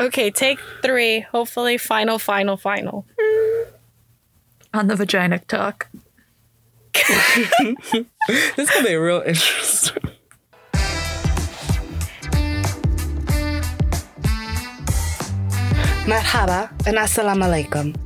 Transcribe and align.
Okay, 0.00 0.30
take 0.32 0.58
three. 0.82 1.20
Hopefully, 1.20 1.78
final, 1.78 2.18
final, 2.18 2.56
final. 2.56 3.06
On 4.72 4.88
the 4.88 4.96
vagina 4.96 5.38
talk. 5.38 5.88
this 6.94 8.58
is 8.58 8.70
gonna 8.70 8.88
be 8.88 8.96
real 8.96 9.22
interesting. 9.24 10.02
Marhaba 16.06 16.70
and 16.88 16.96
assalamu 16.96 17.44
alaikum. 17.44 17.96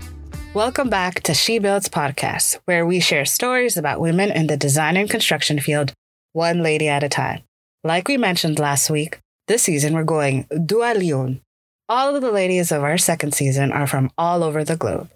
Welcome 0.53 0.91
back 0.91 1.23
to 1.23 1.33
She 1.33 1.59
Builds 1.59 1.89
Podcast, 1.89 2.59
where 2.67 2.85
we 2.85 3.01
share 3.01 3.25
stories 3.25 3.79
about 3.79 3.99
women 3.99 4.31
in 4.31 4.47
the 4.47 4.59
design 4.59 4.99
and 4.99 5.09
construction 5.09 5.59
field, 5.59 5.95
one 6.35 6.63
lady 6.63 6.89
at 6.89 7.03
a 7.03 7.09
time. 7.09 7.45
Like 7.83 8.09
we 8.09 8.19
mentioned 8.19 8.59
last 8.59 8.91
week, 8.91 9.21
this 9.47 9.63
season 9.63 9.95
we're 9.95 10.05
going 10.05 10.47
Dua 10.67 10.93
Leon. 10.95 11.41
All 11.91 12.15
of 12.15 12.21
the 12.21 12.31
ladies 12.31 12.71
of 12.71 12.83
our 12.83 12.99
second 12.99 13.33
season 13.33 13.73
are 13.73 13.87
from 13.87 14.11
all 14.19 14.45
over 14.45 14.63
the 14.63 14.77
globe. 14.77 15.11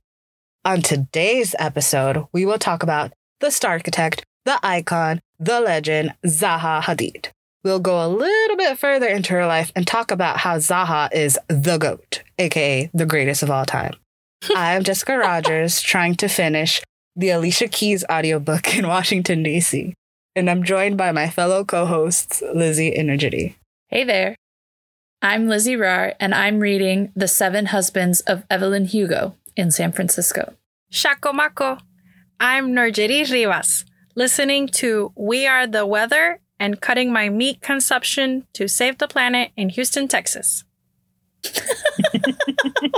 On 0.64 0.80
today's 0.80 1.54
episode, 1.58 2.26
we 2.32 2.46
will 2.46 2.58
talk 2.58 2.82
about 2.82 3.12
the 3.40 3.50
star 3.50 3.72
architect, 3.72 4.24
the 4.46 4.58
icon, 4.62 5.20
the 5.38 5.60
legend, 5.60 6.14
Zaha 6.24 6.80
Hadid. 6.80 7.26
We'll 7.62 7.78
go 7.78 8.02
a 8.02 8.08
little 8.08 8.56
bit 8.56 8.78
further 8.78 9.06
into 9.06 9.34
her 9.34 9.46
life 9.46 9.70
and 9.76 9.86
talk 9.86 10.10
about 10.10 10.38
how 10.38 10.56
Zaha 10.56 11.12
is 11.12 11.38
the 11.48 11.76
GOAT, 11.76 12.22
aka 12.38 12.90
the 12.94 13.04
greatest 13.04 13.42
of 13.42 13.50
all 13.50 13.66
time. 13.66 13.92
I'm 14.56 14.82
Jessica 14.82 15.18
Rogers, 15.18 15.82
trying 15.82 16.14
to 16.16 16.28
finish 16.28 16.80
the 17.14 17.28
Alicia 17.28 17.68
Keys 17.68 18.02
audiobook 18.10 18.74
in 18.78 18.88
Washington, 18.88 19.42
D.C., 19.42 19.92
and 20.34 20.48
I'm 20.48 20.64
joined 20.64 20.96
by 20.96 21.12
my 21.12 21.28
fellow 21.28 21.66
co 21.66 21.84
hosts, 21.84 22.42
Lizzie 22.54 22.96
and. 22.96 23.20
Hey 23.20 24.04
there. 24.04 24.36
I'm 25.24 25.46
Lizzie 25.46 25.76
Rar, 25.76 26.14
and 26.18 26.34
I'm 26.34 26.58
reading 26.58 27.12
The 27.14 27.28
Seven 27.28 27.66
Husbands 27.66 28.22
of 28.22 28.42
Evelyn 28.50 28.86
Hugo 28.86 29.36
in 29.56 29.70
San 29.70 29.92
Francisco. 29.92 30.54
Shakomako. 30.92 31.78
I'm 32.40 32.72
Nurjiti 32.72 33.30
Rivas, 33.30 33.84
listening 34.16 34.66
to 34.82 35.12
We 35.14 35.46
Are 35.46 35.68
the 35.68 35.86
Weather 35.86 36.40
and 36.58 36.80
cutting 36.80 37.12
my 37.12 37.28
meat 37.28 37.60
consumption 37.60 38.48
to 38.54 38.66
save 38.66 38.98
the 38.98 39.06
planet 39.06 39.52
in 39.56 39.68
Houston, 39.68 40.08
Texas. 40.08 40.64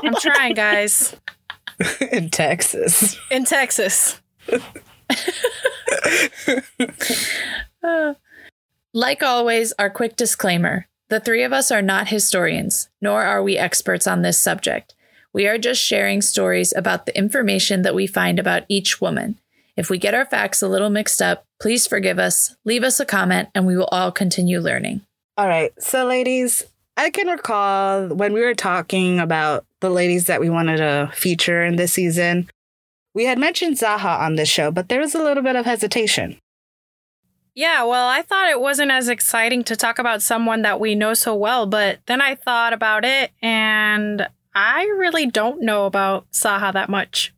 I'm 0.02 0.14
trying, 0.14 0.54
guys. 0.54 1.14
in 2.10 2.30
Texas. 2.30 3.18
In 3.30 3.44
Texas. 3.44 4.18
Uh, 7.86 8.14
like 8.94 9.22
always, 9.22 9.74
our 9.78 9.90
quick 9.90 10.16
disclaimer 10.16 10.88
the 11.08 11.20
three 11.20 11.42
of 11.42 11.52
us 11.52 11.70
are 11.70 11.82
not 11.82 12.08
historians, 12.08 12.88
nor 13.00 13.22
are 13.22 13.42
we 13.42 13.58
experts 13.58 14.06
on 14.06 14.22
this 14.22 14.40
subject. 14.40 14.94
We 15.32 15.46
are 15.46 15.58
just 15.58 15.82
sharing 15.82 16.22
stories 16.22 16.72
about 16.74 17.06
the 17.06 17.16
information 17.16 17.82
that 17.82 17.94
we 17.94 18.06
find 18.06 18.38
about 18.38 18.64
each 18.68 19.00
woman. 19.00 19.38
If 19.76 19.90
we 19.90 19.98
get 19.98 20.14
our 20.14 20.24
facts 20.24 20.62
a 20.62 20.68
little 20.68 20.90
mixed 20.90 21.20
up, 21.20 21.44
please 21.60 21.86
forgive 21.86 22.18
us, 22.18 22.56
leave 22.64 22.84
us 22.84 23.00
a 23.00 23.04
comment, 23.04 23.48
and 23.54 23.66
we 23.66 23.76
will 23.76 23.88
all 23.90 24.12
continue 24.12 24.60
learning. 24.60 25.02
All 25.36 25.48
right. 25.48 25.72
So, 25.82 26.06
ladies, 26.06 26.62
I 26.96 27.10
can 27.10 27.26
recall 27.26 28.08
when 28.08 28.32
we 28.32 28.40
were 28.40 28.54
talking 28.54 29.18
about 29.18 29.66
the 29.80 29.90
ladies 29.90 30.26
that 30.26 30.40
we 30.40 30.48
wanted 30.48 30.76
to 30.76 31.10
feature 31.12 31.64
in 31.64 31.76
this 31.76 31.92
season, 31.92 32.48
we 33.14 33.24
had 33.24 33.38
mentioned 33.38 33.76
Zaha 33.76 34.20
on 34.20 34.36
this 34.36 34.48
show, 34.48 34.70
but 34.70 34.88
there 34.88 35.00
was 35.00 35.14
a 35.14 35.22
little 35.22 35.42
bit 35.42 35.56
of 35.56 35.64
hesitation. 35.64 36.38
Yeah, 37.54 37.84
well, 37.84 38.08
I 38.08 38.22
thought 38.22 38.48
it 38.48 38.60
wasn't 38.60 38.90
as 38.90 39.08
exciting 39.08 39.62
to 39.64 39.76
talk 39.76 40.00
about 40.00 40.22
someone 40.22 40.62
that 40.62 40.80
we 40.80 40.96
know 40.96 41.14
so 41.14 41.34
well, 41.36 41.66
but 41.66 42.00
then 42.06 42.20
I 42.20 42.34
thought 42.34 42.72
about 42.72 43.04
it 43.04 43.30
and 43.40 44.26
I 44.54 44.82
really 44.98 45.26
don't 45.26 45.62
know 45.62 45.86
about 45.86 46.30
Zaha 46.32 46.72
that 46.72 46.88
much. 46.88 47.32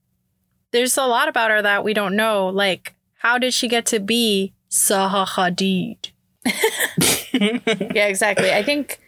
There's 0.72 0.97
a 0.97 1.04
lot 1.04 1.28
about 1.28 1.50
her 1.50 1.60
that 1.60 1.84
we 1.84 1.93
don't 1.93 2.16
know. 2.16 2.49
Like, 2.49 2.94
how 3.19 3.37
did 3.37 3.53
she 3.53 3.69
get 3.69 3.84
to 3.87 4.00
be 4.00 4.54
Zaha 4.71 5.27
Hadid? 5.27 6.12
yeah, 7.94 8.06
exactly. 8.06 8.53
I 8.53 8.62
think 8.62 9.00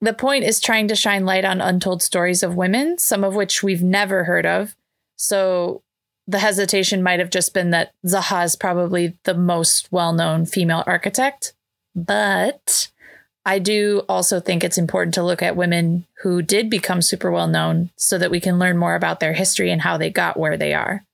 the 0.00 0.12
point 0.14 0.44
is 0.44 0.60
trying 0.60 0.86
to 0.88 0.96
shine 0.96 1.24
light 1.24 1.44
on 1.44 1.60
untold 1.60 2.02
stories 2.02 2.42
of 2.42 2.56
women, 2.56 2.98
some 2.98 3.24
of 3.24 3.34
which 3.34 3.62
we've 3.62 3.82
never 3.82 4.24
heard 4.24 4.46
of. 4.46 4.76
So 5.16 5.82
the 6.26 6.38
hesitation 6.38 7.02
might 7.02 7.20
have 7.20 7.30
just 7.30 7.52
been 7.54 7.70
that 7.70 7.92
Zaha 8.06 8.44
is 8.44 8.56
probably 8.56 9.18
the 9.24 9.34
most 9.34 9.90
well 9.90 10.12
known 10.12 10.46
female 10.46 10.84
architect. 10.86 11.52
But 11.94 12.90
I 13.44 13.58
do 13.58 14.02
also 14.08 14.40
think 14.40 14.62
it's 14.62 14.78
important 14.78 15.14
to 15.14 15.22
look 15.22 15.42
at 15.42 15.56
women 15.56 16.06
who 16.22 16.42
did 16.42 16.70
become 16.70 17.02
super 17.02 17.30
well 17.30 17.48
known 17.48 17.90
so 17.96 18.18
that 18.18 18.30
we 18.30 18.40
can 18.40 18.58
learn 18.58 18.78
more 18.78 18.94
about 18.94 19.20
their 19.20 19.32
history 19.32 19.70
and 19.70 19.82
how 19.82 19.96
they 19.96 20.10
got 20.10 20.38
where 20.38 20.56
they 20.56 20.74
are. 20.74 21.04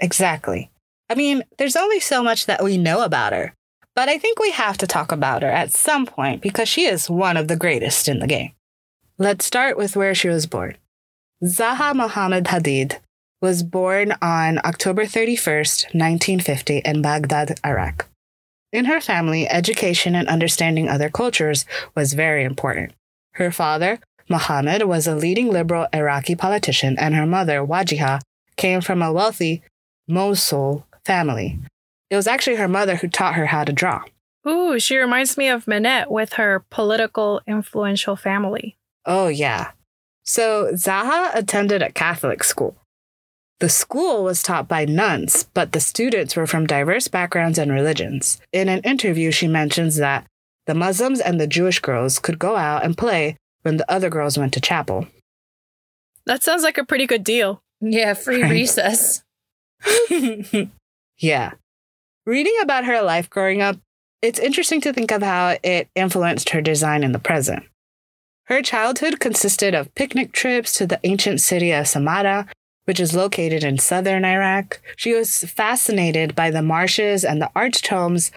Exactly. 0.00 0.70
I 1.08 1.14
mean, 1.14 1.42
there's 1.58 1.76
only 1.76 2.00
so 2.00 2.22
much 2.22 2.46
that 2.46 2.62
we 2.62 2.76
know 2.76 3.02
about 3.02 3.32
her, 3.32 3.54
but 3.94 4.08
I 4.08 4.18
think 4.18 4.38
we 4.38 4.50
have 4.50 4.78
to 4.78 4.86
talk 4.86 5.12
about 5.12 5.42
her 5.42 5.48
at 5.48 5.72
some 5.72 6.06
point 6.06 6.42
because 6.42 6.68
she 6.68 6.86
is 6.86 7.08
one 7.08 7.36
of 7.36 7.48
the 7.48 7.56
greatest 7.56 8.08
in 8.08 8.18
the 8.18 8.26
game. 8.26 8.52
Let's 9.18 9.44
start 9.44 9.76
with 9.76 9.96
where 9.96 10.14
she 10.14 10.28
was 10.28 10.46
born. 10.46 10.76
Zaha 11.44 11.94
Mohammed 11.94 12.44
Hadid 12.44 12.98
was 13.42 13.64
born 13.64 14.14
on 14.22 14.58
October 14.64 15.04
31st, 15.04 15.92
1950, 15.92 16.78
in 16.78 17.02
Baghdad, 17.02 17.58
Iraq. 17.66 18.06
In 18.72 18.84
her 18.84 19.00
family, 19.00 19.48
education 19.48 20.14
and 20.14 20.28
understanding 20.28 20.88
other 20.88 21.10
cultures 21.10 21.66
was 21.96 22.12
very 22.12 22.44
important. 22.44 22.92
Her 23.32 23.50
father, 23.50 23.98
Mohammed, 24.30 24.84
was 24.84 25.08
a 25.08 25.16
leading 25.16 25.50
liberal 25.50 25.88
Iraqi 25.92 26.36
politician, 26.36 26.96
and 26.98 27.16
her 27.16 27.26
mother, 27.26 27.66
Wajiha, 27.66 28.20
came 28.56 28.80
from 28.80 29.02
a 29.02 29.12
wealthy 29.12 29.62
Mosul 30.06 30.86
family. 31.04 31.58
It 32.10 32.16
was 32.16 32.28
actually 32.28 32.56
her 32.56 32.68
mother 32.68 32.96
who 32.96 33.08
taught 33.08 33.34
her 33.34 33.46
how 33.46 33.64
to 33.64 33.72
draw. 33.72 34.04
Ooh, 34.46 34.78
she 34.78 34.96
reminds 34.96 35.36
me 35.36 35.48
of 35.48 35.66
Minette 35.66 36.10
with 36.10 36.34
her 36.34 36.64
political, 36.70 37.40
influential 37.48 38.14
family. 38.14 38.76
Oh, 39.04 39.26
yeah. 39.26 39.72
So 40.24 40.72
Zaha 40.74 41.34
attended 41.34 41.82
a 41.82 41.90
Catholic 41.90 42.44
school. 42.44 42.76
The 43.62 43.68
school 43.68 44.24
was 44.24 44.42
taught 44.42 44.66
by 44.66 44.86
nuns, 44.86 45.44
but 45.54 45.70
the 45.70 45.78
students 45.78 46.34
were 46.34 46.48
from 46.48 46.66
diverse 46.66 47.06
backgrounds 47.06 47.58
and 47.60 47.70
religions. 47.70 48.40
In 48.52 48.68
an 48.68 48.80
interview, 48.80 49.30
she 49.30 49.46
mentions 49.46 49.98
that 49.98 50.26
The 50.66 50.74
Muslims 50.74 51.20
and 51.20 51.40
the 51.40 51.46
Jewish 51.46 51.78
girls 51.78 52.18
could 52.18 52.40
go 52.40 52.56
out 52.56 52.84
and 52.84 52.98
play 52.98 53.36
when 53.62 53.76
the 53.76 53.88
other 53.88 54.10
girls 54.10 54.36
went 54.36 54.52
to 54.54 54.60
chapel. 54.60 55.06
That 56.26 56.42
sounds 56.42 56.64
like 56.64 56.76
a 56.76 56.84
pretty 56.84 57.06
good 57.06 57.22
deal. 57.22 57.62
Yeah, 57.80 58.14
free 58.14 58.42
Right. 58.42 58.50
recess. 58.50 59.22
yeah. 61.18 61.52
Reading 62.26 62.56
about 62.62 62.84
her 62.86 63.00
life 63.00 63.30
growing 63.30 63.62
up, 63.62 63.76
it's 64.22 64.40
interesting 64.40 64.80
to 64.80 64.92
think 64.92 65.12
of 65.12 65.22
how 65.22 65.56
it 65.62 65.86
influenced 65.94 66.50
her 66.50 66.60
design 66.60 67.04
in 67.04 67.12
the 67.12 67.20
present. 67.20 67.62
Her 68.46 68.60
childhood 68.60 69.20
consisted 69.20 69.72
of 69.72 69.94
picnic 69.94 70.32
trips 70.32 70.74
to 70.78 70.86
the 70.88 70.98
ancient 71.04 71.40
city 71.40 71.70
of 71.70 71.86
Samarra, 71.86 72.48
which 72.84 73.00
is 73.00 73.14
located 73.14 73.64
in 73.64 73.78
southern 73.78 74.24
Iraq. 74.24 74.80
She 74.96 75.12
was 75.12 75.44
fascinated 75.44 76.34
by 76.34 76.50
the 76.50 76.62
marshes 76.62 77.24
and 77.24 77.40
the 77.40 77.50
arched 77.54 77.86
homes 77.88 78.32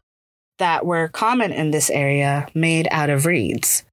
that 0.57 0.86
were 0.86 1.07
common 1.09 1.51
in 1.51 1.71
this 1.71 1.89
area 1.89 2.47
made 2.53 2.88
out 2.92 3.09
of 3.09 3.25
reeds. 3.25 3.83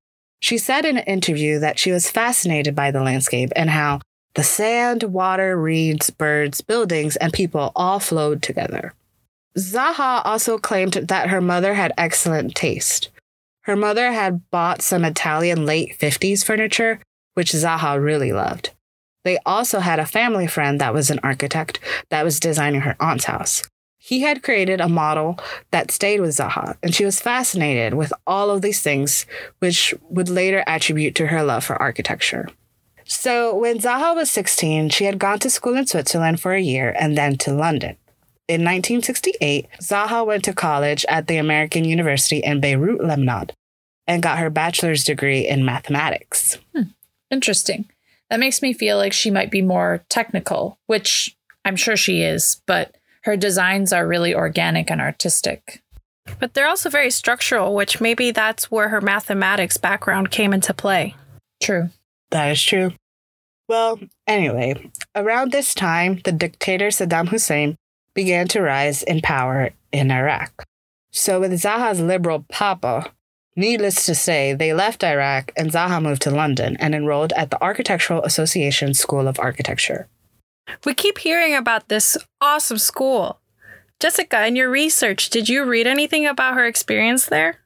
She 0.41 0.59
said 0.59 0.85
in 0.85 0.99
an 0.99 1.05
interview 1.05 1.59
that 1.61 1.79
she 1.79 1.93
was 1.93 2.11
fascinated 2.11 2.75
by 2.75 2.91
the 2.91 3.03
landscape 3.03 3.51
and 3.55 3.71
how 3.71 4.01
the 4.35 4.43
sand, 4.43 5.05
water, 5.05 5.57
reeds, 5.57 6.11
birds, 6.11 6.61
buildings, 6.61 7.17
and 7.17 7.33
people 7.33 7.73
all 7.77 8.01
flowed 8.01 8.43
together. 8.43 8.95
Zaha 9.59 10.23
also 10.25 10.59
claimed 10.59 10.95
that 10.95 11.29
her 11.29 11.41
mother 11.41 11.75
had 11.75 11.93
excellent 11.99 12.55
taste. 12.55 13.11
Her 13.63 13.77
mother 13.77 14.13
had 14.13 14.51
bought 14.51 14.83
some 14.83 15.05
Italian 15.05 15.67
late 15.67 15.99
50s 15.99 16.45
furniture, 16.45 17.01
which 17.35 17.53
Zaha 17.53 18.03
really 18.03 18.33
loved. 18.33 18.71
They 19.25 19.39
also 19.47 19.81
had 19.81 19.99
a 19.99 20.07
family 20.07 20.47
friend 20.47 20.81
that 20.81 20.95
was 20.95 21.11
an 21.11 21.21
architect 21.23 21.79
that 22.11 22.25
was 22.25 22.41
designing 22.41 22.81
her 22.83 22.97
aunt's 23.01 23.25
house. 23.25 23.63
He 23.99 24.23
had 24.23 24.43
created 24.43 24.81
a 24.81 24.89
model 24.89 25.39
that 25.71 25.93
stayed 25.93 26.21
with 26.21 26.31
Zaha, 26.31 26.77
and 26.83 26.93
she 26.93 27.05
was 27.05 27.21
fascinated 27.21 27.95
with 27.95 28.13
all 28.27 28.51
of 28.51 28.61
these 28.61 28.83
things, 28.83 29.27
which 29.61 29.95
would 30.09 30.29
later 30.29 30.65
attribute 30.67 31.15
to 31.15 31.29
her 31.29 31.45
love 31.45 31.63
for 31.63 31.81
architecture. 31.81 32.49
So, 33.05 33.55
when 33.55 33.79
Zaha 33.79 34.17
was 34.17 34.29
16, 34.31 34.91
she 34.91 35.05
had 35.05 35.21
gone 35.21 35.39
to 35.41 35.51
school 35.51 35.77
in 35.77 35.87
Switzerland 35.87 36.41
for 36.41 36.53
a 36.53 36.61
year 36.61 36.97
and 36.99 37.17
then 37.17 37.37
to 37.39 37.53
London. 37.53 37.97
In 38.49 38.63
1968, 38.63 39.69
Zaha 39.81 40.27
went 40.27 40.45
to 40.45 40.53
college 40.53 41.07
at 41.09 41.29
the 41.29 41.37
American 41.37 41.85
University 41.85 42.39
in 42.39 42.61
Beirut, 42.61 43.05
Lebanon, 43.05 43.51
and 44.09 44.23
got 44.23 44.39
her 44.39 44.51
bachelor's 44.51 45.05
degree 45.05 45.47
in 45.47 45.65
mathematics. 45.65 46.59
Hmm. 46.75 46.91
Interesting. 47.31 47.89
That 48.33 48.41
makes 48.41 48.63
me 48.63 48.73
feel 48.73 48.97
like 48.97 49.13
she 49.13 49.31
might 49.31 49.51
be 49.51 49.61
more 49.61 50.07
technical, 50.09 50.79
which 50.87 51.37
I'm 51.67 51.77
sure 51.77 51.99
she 51.99 52.23
is, 52.23 52.63
but 52.67 52.97
her 53.25 53.37
designs 53.37 53.93
are 53.93 54.09
really 54.09 54.35
organic 54.35 54.91
and 54.91 55.03
artistic. 55.03 55.83
But 56.39 56.55
they're 56.55 56.67
also 56.67 56.89
very 56.89 57.11
structural, 57.11 57.75
which 57.75 58.01
maybe 58.01 58.31
that's 58.31 58.71
where 58.71 58.89
her 58.89 59.03
mathematics 59.03 59.77
background 59.77 60.31
came 60.31 60.55
into 60.55 60.73
play. 60.73 61.15
True. 61.63 61.91
That 62.31 62.53
is 62.53 62.63
true. 62.65 62.95
Well, 63.69 64.01
anyway, 64.27 64.91
around 65.15 65.53
this 65.53 65.75
time, 65.75 66.23
the 66.25 66.33
dictator 66.33 66.89
Saddam 66.89 67.29
Hussein 67.29 67.77
began 68.15 68.49
to 68.49 68.63
rise 68.63 69.03
in 69.03 69.21
power 69.21 69.73
in 69.93 70.11
Iraq. 70.11 70.65
So, 71.13 71.41
with 71.41 71.53
Zaha's 71.61 72.01
liberal 72.01 72.47
papa, 72.51 73.13
needless 73.57 74.07
to 74.07 74.15
say, 74.15 74.53
they 74.53 74.73
left 74.73 75.05
Iraq 75.05 75.53
and 75.57 75.71
Zaha 75.71 76.03
moved 76.03 76.23
to 76.23 76.31
London 76.31 76.77
and 76.79 76.95
enrolled 76.95 77.33
at 77.35 77.51
the 77.51 77.63
Architectural 77.63 78.23
Association 78.23 78.95
School 78.95 79.29
of 79.29 79.39
Architecture. 79.39 80.09
We 80.85 80.95
keep 80.95 81.19
hearing 81.19 81.55
about 81.55 81.89
this 81.89 82.17
awesome 82.41 82.79
school. 82.79 83.41
Jessica, 84.01 84.47
in 84.47 84.57
your 84.57 84.71
research, 84.71 85.31
did 85.31 85.49
you 85.49 85.65
read 85.65 85.87
anything 85.87 86.27
about 86.27 86.55
her 86.55 86.67
experience 86.67 87.27
there? 87.27 87.59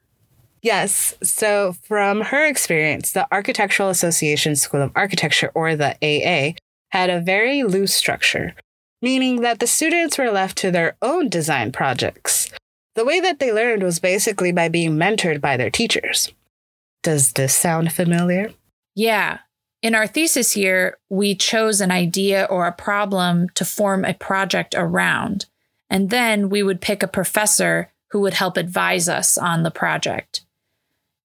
Yes. 0.61 1.15
So, 1.23 1.73
from 1.83 2.21
her 2.21 2.45
experience, 2.45 3.11
the 3.11 3.27
Architectural 3.31 3.89
Association 3.89 4.55
School 4.55 4.81
of 4.81 4.91
Architecture, 4.95 5.51
or 5.53 5.75
the 5.75 5.95
AA, 6.01 6.53
had 6.89 7.09
a 7.09 7.21
very 7.21 7.63
loose 7.63 7.93
structure, 7.93 8.53
meaning 9.01 9.41
that 9.41 9.59
the 9.59 9.67
students 9.67 10.17
were 10.17 10.31
left 10.31 10.57
to 10.59 10.71
their 10.71 10.95
own 11.01 11.29
design 11.29 11.71
projects. 11.71 12.49
The 12.97 13.05
way 13.05 13.19
that 13.19 13.37
they 13.37 13.53
learned 13.53 13.83
was 13.83 13.99
basically 13.99 14.51
by 14.51 14.69
being 14.69 14.97
mentored 14.97 15.39
by 15.39 15.55
their 15.55 15.69
teachers. 15.69 16.31
Does 17.03 17.33
this 17.33 17.53
sound 17.53 17.93
familiar? 17.93 18.51
Yeah. 18.95 19.37
In 19.83 19.93
our 19.93 20.07
thesis 20.07 20.57
year, 20.57 20.97
we 21.07 21.35
chose 21.35 21.79
an 21.79 21.91
idea 21.91 22.47
or 22.49 22.65
a 22.65 22.71
problem 22.71 23.49
to 23.49 23.63
form 23.63 24.03
a 24.03 24.15
project 24.15 24.73
around. 24.75 25.45
And 25.91 26.09
then 26.09 26.49
we 26.49 26.63
would 26.63 26.81
pick 26.81 27.03
a 27.03 27.07
professor 27.07 27.91
who 28.09 28.21
would 28.21 28.33
help 28.33 28.57
advise 28.57 29.07
us 29.07 29.37
on 29.37 29.61
the 29.61 29.69
project. 29.69 30.41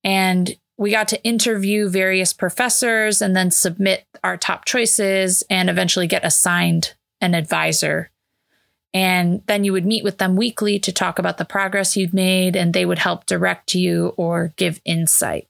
And 0.05 0.55
we 0.77 0.91
got 0.91 1.09
to 1.09 1.25
interview 1.25 1.89
various 1.89 2.35
professors 2.35 3.23
and 3.23 3.35
then 3.35 3.51
submit 3.51 4.05
our 4.23 4.37
top 4.37 4.67
choices 4.67 5.43
and 5.49 5.71
eventually 5.71 6.07
get 6.07 6.23
assigned 6.23 6.93
an 7.23 7.35
advisor. 7.35 8.11
And 8.95 9.43
then 9.47 9.65
you 9.65 9.73
would 9.73 9.87
meet 9.87 10.05
with 10.05 10.19
them 10.19 10.37
weekly 10.37 10.79
to 10.81 10.93
talk 10.93 11.19
about 11.19 11.39
the 11.39 11.45
progress 11.45 11.97
you'd 11.97 12.13
made, 12.13 12.57
and 12.57 12.75
they 12.75 12.85
would 12.85 12.99
help 12.99 13.27
direct 13.27 13.75
you 13.75 14.13
or 14.17 14.53
give 14.57 14.81
insight. 14.85 15.49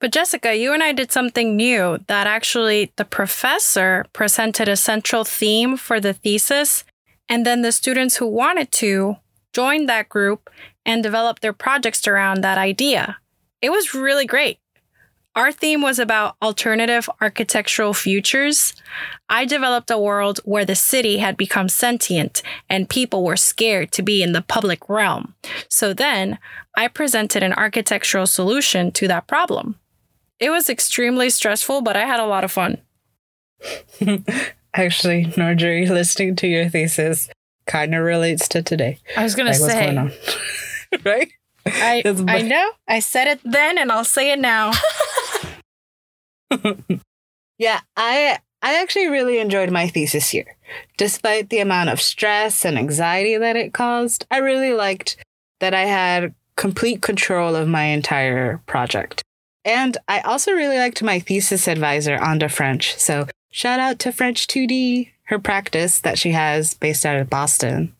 But 0.00 0.12
Jessica, 0.12 0.54
you 0.54 0.72
and 0.72 0.82
I 0.82 0.92
did 0.92 1.10
something 1.10 1.56
new 1.56 1.98
that 2.06 2.26
actually 2.26 2.92
the 2.96 3.04
professor 3.04 4.04
presented 4.12 4.68
a 4.68 4.76
central 4.76 5.24
theme 5.24 5.76
for 5.76 5.98
the 5.98 6.12
thesis, 6.12 6.84
and 7.28 7.44
then 7.44 7.62
the 7.62 7.72
students 7.72 8.16
who 8.16 8.26
wanted 8.26 8.70
to 8.72 9.16
joined 9.52 9.88
that 9.88 10.08
group 10.08 10.50
and 10.86 11.02
developed 11.02 11.42
their 11.42 11.52
projects 11.52 12.06
around 12.06 12.42
that 12.42 12.58
idea. 12.58 13.16
It 13.60 13.70
was 13.70 13.94
really 13.94 14.26
great. 14.26 14.58
Our 15.38 15.52
theme 15.52 15.82
was 15.82 16.00
about 16.00 16.34
alternative 16.42 17.08
architectural 17.20 17.94
futures. 17.94 18.74
I 19.28 19.44
developed 19.44 19.88
a 19.88 19.96
world 19.96 20.40
where 20.44 20.64
the 20.64 20.74
city 20.74 21.18
had 21.18 21.36
become 21.36 21.68
sentient 21.68 22.42
and 22.68 22.88
people 22.88 23.22
were 23.22 23.36
scared 23.36 23.92
to 23.92 24.02
be 24.02 24.20
in 24.20 24.32
the 24.32 24.42
public 24.42 24.88
realm. 24.88 25.36
So 25.68 25.94
then 25.94 26.40
I 26.76 26.88
presented 26.88 27.44
an 27.44 27.52
architectural 27.52 28.26
solution 28.26 28.90
to 28.90 29.06
that 29.06 29.28
problem. 29.28 29.76
It 30.40 30.50
was 30.50 30.68
extremely 30.68 31.30
stressful, 31.30 31.82
but 31.82 31.96
I 31.96 32.04
had 32.04 32.18
a 32.18 32.26
lot 32.26 32.42
of 32.42 32.50
fun. 32.50 32.78
Actually, 34.74 35.32
Marjorie, 35.36 35.86
listening 36.00 36.34
to 36.34 36.48
your 36.48 36.68
thesis 36.68 37.30
kind 37.64 37.94
of 37.94 38.02
relates 38.02 38.48
to 38.48 38.62
today. 38.64 38.98
I 39.16 39.22
was 39.22 39.36
going 39.36 39.46
to 39.46 39.52
Like, 39.52 39.60
what's 39.60 39.72
say, 39.72 39.84
going 39.84 39.98
on? 39.98 40.12
right? 41.04 41.30
I, 41.64 42.02
I 42.26 42.42
know. 42.42 42.70
I 42.88 42.98
said 42.98 43.28
it 43.28 43.40
then 43.44 43.78
and 43.78 43.92
I'll 43.92 44.02
say 44.02 44.32
it 44.32 44.40
now. 44.40 44.72
Yeah, 47.58 47.80
I 47.96 48.38
I 48.62 48.80
actually 48.80 49.08
really 49.08 49.38
enjoyed 49.38 49.70
my 49.70 49.88
thesis 49.88 50.32
year. 50.32 50.56
Despite 50.96 51.50
the 51.50 51.58
amount 51.58 51.90
of 51.90 52.00
stress 52.00 52.64
and 52.64 52.78
anxiety 52.78 53.36
that 53.36 53.56
it 53.56 53.74
caused, 53.74 54.26
I 54.30 54.38
really 54.38 54.72
liked 54.72 55.16
that 55.60 55.74
I 55.74 55.84
had 55.84 56.34
complete 56.56 57.02
control 57.02 57.54
of 57.54 57.68
my 57.68 57.84
entire 57.84 58.58
project. 58.66 59.22
And 59.64 59.96
I 60.08 60.20
also 60.20 60.52
really 60.52 60.78
liked 60.78 61.02
my 61.02 61.18
thesis 61.18 61.68
advisor, 61.68 62.14
Anda 62.14 62.48
French. 62.48 62.96
So 62.96 63.26
shout 63.50 63.80
out 63.80 63.98
to 64.00 64.12
French 64.12 64.46
2D, 64.46 65.10
her 65.24 65.38
practice 65.38 66.00
that 66.00 66.18
she 66.18 66.30
has 66.32 66.74
based 66.74 67.04
out 67.04 67.18
of 67.18 67.30
Boston. 67.30 67.94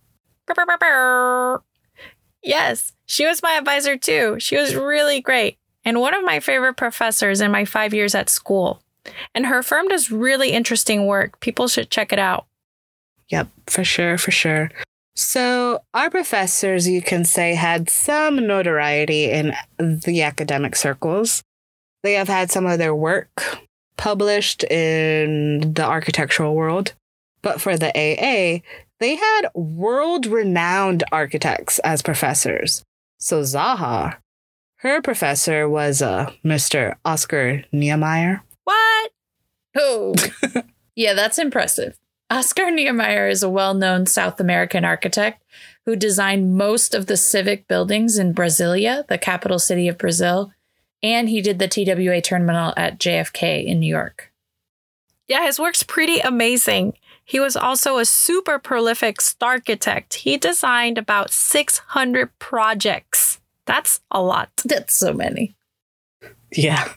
Yes, 2.43 2.93
she 3.07 3.27
was 3.27 3.43
my 3.43 3.53
advisor 3.53 3.97
too. 3.97 4.37
She 4.39 4.57
was 4.57 4.75
really 4.75 5.21
great 5.21 5.58
and 5.89 6.01
one 6.01 6.13
of 6.13 6.23
my 6.23 6.39
favorite 6.39 6.75
professors 6.75 7.41
in 7.41 7.51
my 7.51 7.65
five 7.65 7.95
years 7.95 8.15
at 8.15 8.29
school. 8.29 8.83
And 9.35 9.47
her 9.47 9.63
firm 9.63 9.89
does 9.89 10.11
really 10.11 10.51
interesting 10.51 11.07
work. 11.07 11.41
People 11.41 11.67
should 11.67 11.89
check 11.89 12.13
it 12.13 12.19
out. 12.19 12.45
Yep, 13.31 13.49
for 13.67 13.85
sure, 13.85 14.19
for 14.19 14.31
sure. 14.31 14.71
So, 15.17 15.81
our 15.95 16.11
professors, 16.11 16.87
you 16.87 17.01
can 17.01 17.25
say, 17.25 17.55
had 17.55 17.89
some 17.89 18.47
notoriety 18.47 19.31
in 19.31 19.55
the 19.79 20.21
academic 20.23 20.77
circles. 20.77 21.43
They 22.03 22.13
have 22.13 22.29
had 22.29 22.51
some 22.51 22.67
of 22.67 22.79
their 22.79 22.95
work 22.95 23.59
published 23.97 24.65
in 24.65 25.73
the 25.73 25.85
architectural 25.85 26.55
world. 26.55 26.93
But 27.41 27.63
for 27.63 27.79
the 27.79 27.89
AA, 27.89 28.61
they 29.01 29.17
had 29.17 29.49
world 29.55 30.27
renowned 30.27 31.03
architects 31.13 31.79
as 31.79 32.03
professors. 32.03 32.85
So, 33.19 33.41
Zaha, 33.41 34.19
her 34.79 35.03
professor 35.03 35.69
was 35.69 36.01
uh, 36.03 36.33
Mr. 36.45 36.97
Oscar 37.05 37.65
Niemeyer. 37.73 38.43
What? 38.65 39.11
Oh, 39.77 40.15
yeah, 40.95 41.15
that's 41.15 41.39
impressive. 41.39 41.99
Oscar 42.31 42.71
Niemeyer 42.71 43.29
is 43.29 43.43
a 43.43 43.49
well 43.49 43.75
known 43.75 44.07
South 44.07 44.39
American 44.39 44.85
architect 44.85 45.43
who 45.85 45.97
designed 45.97 46.57
most 46.57 46.95
of 46.95 47.07
the 47.07 47.17
civic 47.17 47.67
buildings 47.67 48.19
in 48.19 48.35
Brasilia, 48.35 49.07
the 49.09 49.19
capital 49.19 49.59
city 49.59 49.89
of 49.89 49.99
Brazil, 49.99 50.53
and 51.03 51.29
he 51.29 51.41
did 51.41 51.59
the 51.59 51.69
TWA 51.69 52.21
terminal 52.21 52.75
at 52.77 52.99
JFK 52.99 53.65
in 53.65 53.81
New 53.81 53.89
York. 53.89 54.33
Yeah, 55.27 55.45
his 55.45 55.59
work's 55.59 55.83
pretty 55.83 56.21
amazing. 56.21 56.95
He 57.25 57.39
was 57.39 57.57
also 57.57 57.99
a 57.99 58.07
super 58.07 58.59
prolific 58.59 59.21
star 59.21 59.53
architect. 59.53 60.15
He 60.15 60.39
designed 60.39 60.97
about 60.97 61.31
600 61.31 62.39
projects. 62.39 63.28
That's 63.69 64.01
a 64.11 64.23
lot. 64.23 64.49
That's 64.65 64.95
so 64.95 65.13
many. 65.13 65.55
Yeah. 66.53 66.89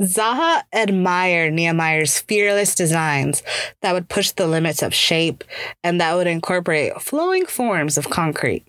Zaha 0.00 0.62
admired 0.72 1.52
Niemeyer's 1.52 2.18
fearless 2.20 2.74
designs 2.74 3.42
that 3.82 3.92
would 3.92 4.08
push 4.08 4.30
the 4.30 4.46
limits 4.46 4.82
of 4.82 4.94
shape 4.94 5.44
and 5.84 6.00
that 6.00 6.14
would 6.14 6.26
incorporate 6.26 7.02
flowing 7.02 7.44
forms 7.44 7.98
of 7.98 8.08
concrete. 8.08 8.64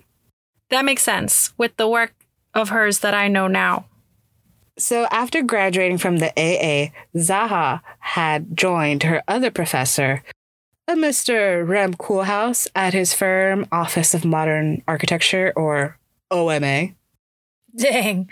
That 0.69 0.83
makes 0.83 1.03
sense 1.03 1.53
with 1.57 1.77
the 1.77 1.87
work 1.87 2.13
of 2.53 2.67
hers 2.67 2.99
that 2.99 3.13
I 3.13 3.29
know 3.29 3.47
now. 3.47 3.85
So, 4.77 5.07
after 5.09 5.41
graduating 5.41 5.99
from 5.99 6.17
the 6.17 6.31
AA, 6.37 6.91
Zaha 7.15 7.79
had 7.99 8.57
joined 8.57 9.03
her 9.03 9.23
other 9.27 9.49
professor, 9.49 10.21
a 10.87 10.93
Mr. 10.93 11.65
Rem 11.67 11.93
Koolhaas, 11.93 12.67
at 12.75 12.93
his 12.93 13.13
firm 13.13 13.65
Office 13.71 14.13
of 14.13 14.25
Modern 14.25 14.83
Architecture, 14.87 15.53
or 15.55 15.97
OMA. 16.29 16.89
Dang. 17.91 18.29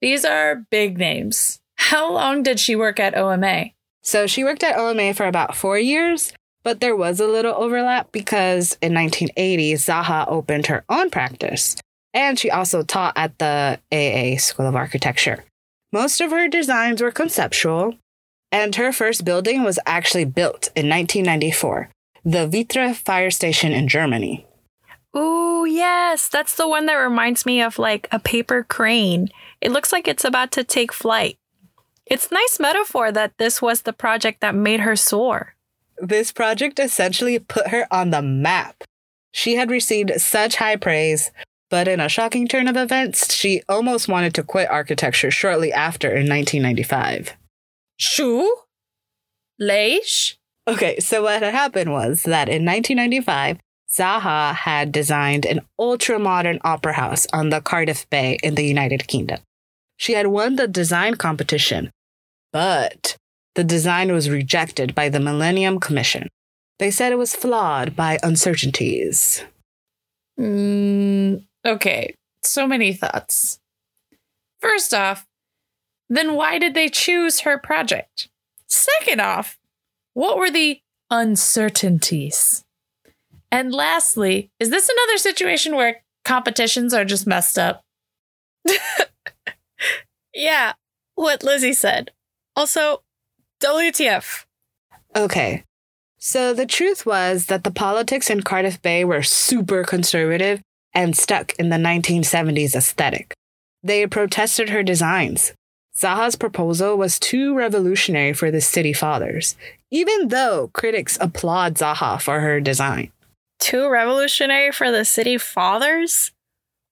These 0.00 0.24
are 0.24 0.64
big 0.70 0.96
names. 0.96 1.58
How 1.76 2.12
long 2.12 2.42
did 2.42 2.60
she 2.60 2.76
work 2.76 3.00
at 3.00 3.16
OMA? 3.16 3.66
So, 4.02 4.26
she 4.26 4.44
worked 4.44 4.62
at 4.62 4.78
OMA 4.78 5.14
for 5.14 5.26
about 5.26 5.56
four 5.56 5.78
years, 5.78 6.32
but 6.62 6.80
there 6.80 6.94
was 6.94 7.18
a 7.18 7.26
little 7.26 7.54
overlap 7.54 8.12
because 8.12 8.78
in 8.80 8.94
1980, 8.94 9.72
Zaha 9.74 10.26
opened 10.28 10.66
her 10.66 10.84
own 10.88 11.10
practice. 11.10 11.76
And 12.14 12.38
she 12.38 12.50
also 12.50 12.82
taught 12.82 13.14
at 13.16 13.38
the 13.38 13.80
AA 13.92 14.38
School 14.38 14.66
of 14.66 14.76
Architecture. 14.76 15.44
Most 15.92 16.20
of 16.20 16.30
her 16.30 16.48
designs 16.48 17.02
were 17.02 17.10
conceptual, 17.10 17.94
and 18.52 18.74
her 18.76 18.92
first 18.92 19.24
building 19.24 19.64
was 19.64 19.78
actually 19.86 20.24
built 20.24 20.68
in 20.76 20.88
1994, 20.88 21.90
the 22.24 22.48
Vitra 22.48 22.94
fire 22.94 23.30
station 23.30 23.72
in 23.72 23.88
Germany. 23.88 24.46
Ooh, 25.16 25.64
yes, 25.64 26.28
that's 26.28 26.56
the 26.56 26.68
one 26.68 26.86
that 26.86 26.96
reminds 26.96 27.46
me 27.46 27.62
of 27.62 27.78
like 27.78 28.06
a 28.12 28.18
paper 28.18 28.62
crane. 28.62 29.28
It 29.60 29.72
looks 29.72 29.92
like 29.92 30.06
it's 30.06 30.24
about 30.24 30.52
to 30.52 30.64
take 30.64 30.92
flight. 30.92 31.38
It's 32.04 32.30
nice 32.30 32.60
metaphor 32.60 33.10
that 33.12 33.38
this 33.38 33.62
was 33.62 33.82
the 33.82 33.92
project 33.92 34.40
that 34.40 34.54
made 34.54 34.80
her 34.80 34.94
soar. 34.94 35.54
This 35.98 36.32
project 36.32 36.78
essentially 36.78 37.38
put 37.38 37.68
her 37.68 37.86
on 37.90 38.10
the 38.10 38.22
map. 38.22 38.84
She 39.32 39.56
had 39.56 39.70
received 39.70 40.12
such 40.20 40.56
high 40.56 40.76
praise, 40.76 41.30
but 41.70 41.88
in 41.88 41.98
a 41.98 42.08
shocking 42.08 42.46
turn 42.46 42.68
of 42.68 42.76
events, 42.76 43.34
she 43.34 43.62
almost 43.68 44.08
wanted 44.08 44.34
to 44.34 44.42
quit 44.42 44.70
architecture 44.70 45.30
shortly 45.30 45.72
after 45.72 46.08
in 46.08 46.28
1995. 46.28 47.34
Shoo? 47.96 48.56
Leish? 49.58 50.38
Okay, 50.68 50.98
so 51.00 51.22
what 51.22 51.42
had 51.42 51.54
happened 51.54 51.92
was 51.92 52.24
that 52.24 52.48
in 52.48 52.64
1995, 52.64 53.58
Zaha 53.90 54.54
had 54.54 54.92
designed 54.92 55.46
an 55.46 55.60
ultra 55.78 56.18
modern 56.18 56.58
opera 56.64 56.94
house 56.94 57.26
on 57.32 57.50
the 57.50 57.60
Cardiff 57.60 58.08
Bay 58.10 58.38
in 58.42 58.54
the 58.54 58.64
United 58.64 59.06
Kingdom. 59.06 59.40
She 59.96 60.12
had 60.12 60.26
won 60.26 60.56
the 60.56 60.68
design 60.68 61.14
competition, 61.14 61.90
but 62.52 63.16
the 63.54 63.64
design 63.64 64.12
was 64.12 64.28
rejected 64.28 64.94
by 64.94 65.08
the 65.08 65.20
Millennium 65.20 65.80
Commission. 65.80 66.28
They 66.78 66.90
said 66.90 67.12
it 67.12 67.16
was 67.16 67.34
flawed 67.34 67.96
by 67.96 68.18
uncertainties. 68.22 69.42
Mm, 70.38 71.44
okay, 71.64 72.14
so 72.42 72.66
many 72.66 72.92
thoughts. 72.92 73.58
First 74.60 74.92
off, 74.92 75.26
then 76.10 76.34
why 76.34 76.58
did 76.58 76.74
they 76.74 76.88
choose 76.88 77.40
her 77.40 77.56
project? 77.56 78.28
Second 78.68 79.20
off, 79.20 79.58
what 80.12 80.36
were 80.36 80.50
the 80.50 80.80
uncertainties? 81.10 82.65
And 83.50 83.72
lastly, 83.72 84.50
is 84.58 84.70
this 84.70 84.88
another 84.88 85.18
situation 85.18 85.76
where 85.76 86.02
competitions 86.24 86.92
are 86.92 87.04
just 87.04 87.26
messed 87.26 87.58
up? 87.58 87.82
Yeah, 90.36 90.74
what 91.14 91.42
Lizzie 91.42 91.72
said. 91.72 92.10
Also, 92.54 93.02
WTF. 93.62 94.44
Okay. 95.16 95.64
So 96.18 96.52
the 96.52 96.66
truth 96.66 97.06
was 97.06 97.46
that 97.46 97.64
the 97.64 97.70
politics 97.70 98.28
in 98.28 98.42
Cardiff 98.42 98.82
Bay 98.82 99.02
were 99.02 99.22
super 99.22 99.82
conservative 99.82 100.60
and 100.92 101.16
stuck 101.16 101.54
in 101.58 101.70
the 101.70 101.76
1970s 101.76 102.74
aesthetic. 102.74 103.32
They 103.82 104.06
protested 104.06 104.68
her 104.68 104.82
designs. 104.82 105.54
Zaha's 105.96 106.36
proposal 106.36 106.98
was 106.98 107.18
too 107.18 107.54
revolutionary 107.54 108.34
for 108.34 108.50
the 108.50 108.60
city 108.60 108.92
fathers, 108.92 109.56
even 109.90 110.28
though 110.28 110.68
critics 110.74 111.16
applaud 111.18 111.76
Zaha 111.76 112.20
for 112.20 112.40
her 112.40 112.60
design. 112.60 113.10
Too 113.58 113.88
revolutionary 113.88 114.72
for 114.72 114.90
the 114.90 115.04
city 115.04 115.38
fathers? 115.38 116.32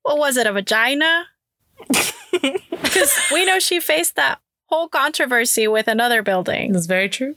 What 0.02 0.18
was 0.18 0.36
it, 0.36 0.46
a 0.46 0.52
vagina? 0.52 1.26
Because 2.70 3.12
we 3.32 3.44
know 3.44 3.58
she 3.58 3.80
faced 3.80 4.16
that 4.16 4.40
whole 4.66 4.88
controversy 4.88 5.66
with 5.68 5.88
another 5.88 6.22
building. 6.22 6.72
That's 6.72 6.86
very 6.86 7.08
true. 7.08 7.36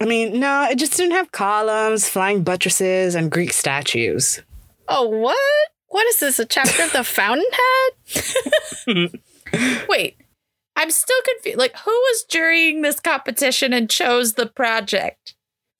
I 0.00 0.06
mean, 0.06 0.40
no, 0.40 0.66
it 0.70 0.76
just 0.76 0.96
didn't 0.96 1.12
have 1.12 1.30
columns, 1.30 2.08
flying 2.08 2.42
buttresses, 2.42 3.14
and 3.14 3.30
Greek 3.30 3.52
statues. 3.52 4.42
Oh, 4.88 5.08
what? 5.08 5.38
What 5.88 6.06
is 6.08 6.18
this, 6.18 6.38
a 6.38 6.44
chapter 6.44 6.82
of 6.82 6.92
the 6.92 7.04
Fountainhead? 8.86 9.20
Wait, 9.88 10.16
I'm 10.74 10.90
still 10.90 11.20
confused. 11.24 11.58
Like, 11.58 11.76
who 11.78 11.92
was 11.92 12.24
jurying 12.24 12.82
this 12.82 12.98
competition 12.98 13.72
and 13.72 13.88
chose 13.88 14.34
the 14.34 14.46
project? 14.46 15.34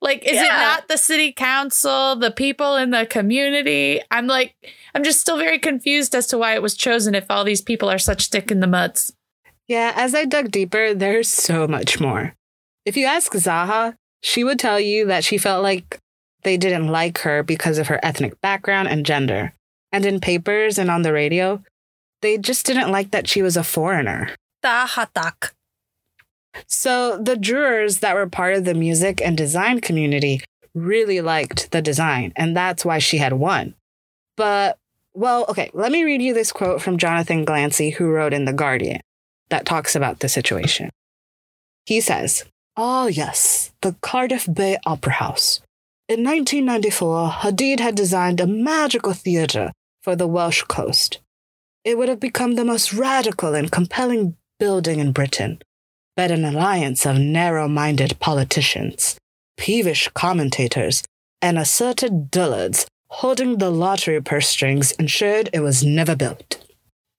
Like, 0.04 0.22
is 0.28 0.38
it 0.38 0.48
not 0.48 0.86
the 0.86 0.98
city 0.98 1.32
council, 1.32 2.14
the 2.14 2.30
people 2.30 2.76
in 2.76 2.90
the 2.90 3.06
community? 3.06 4.02
I'm 4.10 4.26
like, 4.26 4.54
I'm 4.94 5.02
just 5.02 5.18
still 5.18 5.38
very 5.38 5.58
confused 5.58 6.14
as 6.14 6.26
to 6.26 6.36
why 6.36 6.54
it 6.54 6.60
was 6.60 6.74
chosen 6.76 7.14
if 7.14 7.24
all 7.30 7.42
these 7.42 7.62
people 7.62 7.90
are 7.90 7.98
such 7.98 8.20
stick 8.20 8.50
in 8.50 8.60
the 8.60 8.66
muds. 8.66 9.14
Yeah, 9.66 9.94
as 9.96 10.14
I 10.14 10.26
dug 10.26 10.50
deeper, 10.50 10.92
there's 10.92 11.30
so 11.30 11.66
much 11.66 12.00
more. 12.00 12.34
If 12.84 12.98
you 12.98 13.06
ask 13.06 13.32
Zaha, 13.32 13.94
she 14.22 14.44
would 14.44 14.58
tell 14.58 14.78
you 14.78 15.06
that 15.06 15.24
she 15.24 15.38
felt 15.38 15.62
like 15.62 15.98
they 16.42 16.58
didn't 16.58 16.88
like 16.88 17.20
her 17.20 17.42
because 17.42 17.78
of 17.78 17.86
her 17.86 17.98
ethnic 18.02 18.38
background 18.42 18.88
and 18.88 19.06
gender. 19.06 19.54
And 19.90 20.04
in 20.04 20.20
papers 20.20 20.76
and 20.76 20.90
on 20.90 21.00
the 21.00 21.14
radio, 21.14 21.62
they 22.20 22.36
just 22.36 22.66
didn't 22.66 22.92
like 22.92 23.10
that 23.12 23.26
she 23.26 23.40
was 23.40 23.56
a 23.56 23.64
foreigner. 23.64 24.28
Tahatak. 24.62 25.52
So 26.66 27.18
the 27.18 27.36
jurors 27.36 27.98
that 27.98 28.14
were 28.14 28.28
part 28.28 28.54
of 28.54 28.64
the 28.64 28.74
music 28.74 29.20
and 29.22 29.36
design 29.36 29.80
community 29.80 30.40
really 30.74 31.20
liked 31.20 31.70
the 31.70 31.82
design, 31.82 32.32
and 32.36 32.56
that's 32.56 32.84
why 32.84 32.98
she 32.98 33.18
had 33.18 33.34
won. 33.34 33.74
But, 34.36 34.78
well, 35.14 35.46
okay, 35.48 35.70
let 35.72 35.92
me 35.92 36.04
read 36.04 36.22
you 36.22 36.34
this 36.34 36.52
quote 36.52 36.82
from 36.82 36.98
Jonathan 36.98 37.44
Glancey, 37.44 37.94
who 37.94 38.10
wrote 38.10 38.32
in 38.32 38.44
The 38.44 38.52
Guardian, 38.52 39.00
that 39.50 39.66
talks 39.66 39.94
about 39.94 40.20
the 40.20 40.28
situation. 40.28 40.90
He 41.86 42.00
says, 42.00 42.44
Ah, 42.76 43.06
yes, 43.06 43.72
the 43.82 43.94
Cardiff 44.00 44.52
Bay 44.52 44.78
Opera 44.84 45.12
House. 45.12 45.60
In 46.08 46.24
1994, 46.24 47.28
Hadid 47.30 47.80
had 47.80 47.94
designed 47.94 48.40
a 48.40 48.46
magical 48.46 49.12
theatre 49.12 49.72
for 50.02 50.16
the 50.16 50.26
Welsh 50.26 50.62
coast. 50.62 51.20
It 51.84 51.96
would 51.96 52.08
have 52.08 52.20
become 52.20 52.54
the 52.54 52.64
most 52.64 52.92
radical 52.92 53.54
and 53.54 53.70
compelling 53.70 54.36
building 54.58 54.98
in 54.98 55.12
Britain 55.12 55.60
but 56.16 56.30
an 56.30 56.44
alliance 56.44 57.06
of 57.06 57.18
narrow 57.18 57.68
minded 57.68 58.18
politicians, 58.20 59.16
peevish 59.56 60.08
commentators, 60.14 61.02
and 61.42 61.58
asserted 61.58 62.30
dullards 62.30 62.86
holding 63.08 63.58
the 63.58 63.70
lottery 63.70 64.20
purse 64.20 64.48
strings 64.48 64.92
ensured 64.92 65.48
it 65.52 65.60
was 65.60 65.84
never 65.84 66.16
built. 66.16 66.64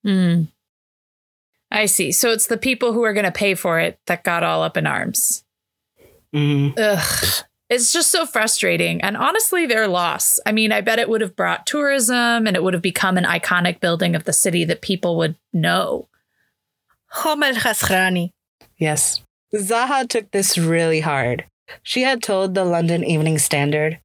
Hmm. 0.03 0.43
I 1.71 1.85
see. 1.85 2.11
So 2.11 2.31
it's 2.31 2.47
the 2.47 2.57
people 2.57 2.93
who 2.93 3.03
are 3.03 3.13
going 3.13 3.25
to 3.25 3.31
pay 3.31 3.55
for 3.55 3.79
it 3.79 3.97
that 4.07 4.23
got 4.23 4.43
all 4.43 4.61
up 4.61 4.77
in 4.77 4.85
arms. 4.85 5.43
Mm. 6.33 6.77
Ugh. 6.77 7.45
It's 7.69 7.91
just 7.91 8.11
so 8.11 8.25
frustrating. 8.25 9.01
And 9.01 9.17
honestly, 9.17 9.65
their 9.65 9.87
loss. 9.87 10.39
I 10.45 10.51
mean, 10.51 10.71
I 10.71 10.81
bet 10.81 10.99
it 10.99 11.09
would 11.09 11.21
have 11.21 11.35
brought 11.35 11.65
tourism 11.65 12.45
and 12.45 12.55
it 12.55 12.63
would 12.63 12.73
have 12.73 12.83
become 12.83 13.17
an 13.17 13.23
iconic 13.23 13.79
building 13.79 14.15
of 14.15 14.25
the 14.25 14.33
city 14.33 14.65
that 14.65 14.81
people 14.81 15.17
would 15.17 15.35
know. 15.51 16.07
Homer 17.09 17.53
Khasrani. 17.53 18.31
Yes. 18.77 19.21
Zaha 19.53 20.07
took 20.07 20.31
this 20.31 20.57
really 20.57 20.99
hard. 20.99 21.45
She 21.83 22.01
had 22.03 22.21
told 22.21 22.53
the 22.53 22.65
London 22.65 23.03
Evening 23.03 23.37
Standard, 23.37 23.99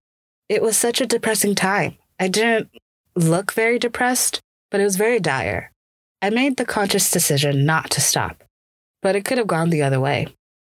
It 0.48 0.62
was 0.62 0.76
such 0.76 1.00
a 1.00 1.06
depressing 1.06 1.54
time. 1.54 1.96
I 2.18 2.28
didn't 2.28 2.70
look 3.16 3.52
very 3.52 3.78
depressed, 3.78 4.40
but 4.70 4.80
it 4.80 4.84
was 4.84 4.96
very 4.96 5.20
dire. 5.20 5.72
I 6.22 6.30
made 6.30 6.56
the 6.56 6.64
conscious 6.64 7.10
decision 7.10 7.64
not 7.64 7.90
to 7.92 8.00
stop, 8.00 8.44
but 9.02 9.16
it 9.16 9.24
could 9.24 9.38
have 9.38 9.46
gone 9.46 9.70
the 9.70 9.82
other 9.82 10.00
way. 10.00 10.28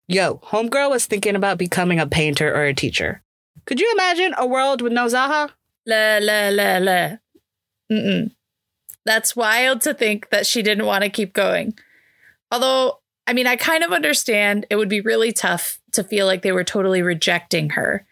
Yo, 0.08 0.36
Homegirl 0.46 0.90
was 0.90 1.06
thinking 1.06 1.36
about 1.36 1.58
becoming 1.58 2.00
a 2.00 2.08
painter 2.08 2.54
or 2.54 2.64
a 2.64 2.74
teacher. 2.74 3.22
Could 3.66 3.80
you 3.80 3.92
imagine 3.94 4.34
a 4.38 4.48
world 4.48 4.82
with 4.82 4.94
no 4.94 5.06
Zaha? 5.06 5.52
La, 5.86 6.20
la, 6.22 6.50
la, 6.50 6.78
la. 6.78 7.18
Mm-mm. 7.92 8.32
That's 9.06 9.36
wild 9.36 9.82
to 9.82 9.94
think 9.94 10.30
that 10.30 10.46
she 10.46 10.62
didn't 10.62 10.86
want 10.86 11.04
to 11.04 11.10
keep 11.10 11.34
going. 11.34 11.74
Although, 12.52 13.00
I 13.30 13.34
mean, 13.34 13.46
I 13.46 13.58
kind 13.58 13.84
of 13.84 13.92
understand 13.92 14.66
it 14.72 14.76
would 14.76 14.90
be 14.90 15.02
really 15.02 15.32
tough 15.32 15.78
to 15.92 16.04
feel 16.04 16.26
like 16.26 16.42
they 16.42 16.52
were 16.52 16.64
totally 16.64 17.04
rejecting 17.04 17.70
her, 17.70 18.04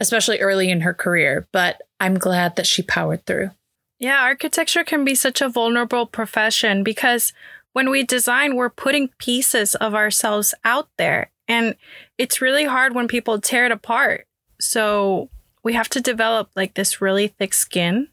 especially 0.00 0.40
early 0.40 0.70
in 0.70 0.80
her 0.80 0.94
career, 0.94 1.46
but 1.52 1.82
I'm 2.00 2.14
glad 2.14 2.56
that 2.56 2.66
she 2.66 2.82
powered 2.82 3.26
through. 3.26 3.50
Yeah, 3.98 4.22
architecture 4.22 4.82
can 4.82 5.04
be 5.04 5.14
such 5.14 5.42
a 5.42 5.50
vulnerable 5.50 6.06
profession 6.06 6.82
because 6.82 7.34
when 7.74 7.90
we 7.90 8.04
design, 8.04 8.56
we're 8.56 8.70
putting 8.70 9.10
pieces 9.18 9.74
of 9.74 9.94
ourselves 9.94 10.54
out 10.64 10.88
there. 10.96 11.30
And 11.46 11.76
it's 12.16 12.40
really 12.40 12.64
hard 12.64 12.94
when 12.94 13.06
people 13.06 13.42
tear 13.42 13.66
it 13.66 13.70
apart. 13.70 14.26
So 14.58 15.28
we 15.62 15.74
have 15.74 15.90
to 15.90 16.00
develop 16.00 16.48
like 16.56 16.72
this 16.72 17.02
really 17.02 17.28
thick 17.28 17.52
skin, 17.52 18.08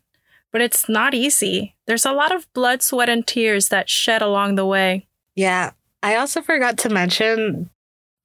but 0.52 0.60
it's 0.60 0.90
not 0.90 1.14
easy. 1.14 1.76
There's 1.88 2.06
a 2.06 2.12
lot 2.12 2.36
of 2.36 2.52
blood, 2.52 2.82
sweat, 2.82 3.08
and 3.08 3.26
tears 3.26 3.70
that 3.70 3.90
shed 3.90 4.22
along 4.22 4.56
the 4.56 4.66
way. 4.66 5.08
Yeah, 5.34 5.72
I 6.04 6.16
also 6.16 6.42
forgot 6.42 6.78
to 6.80 6.90
mention, 6.90 7.70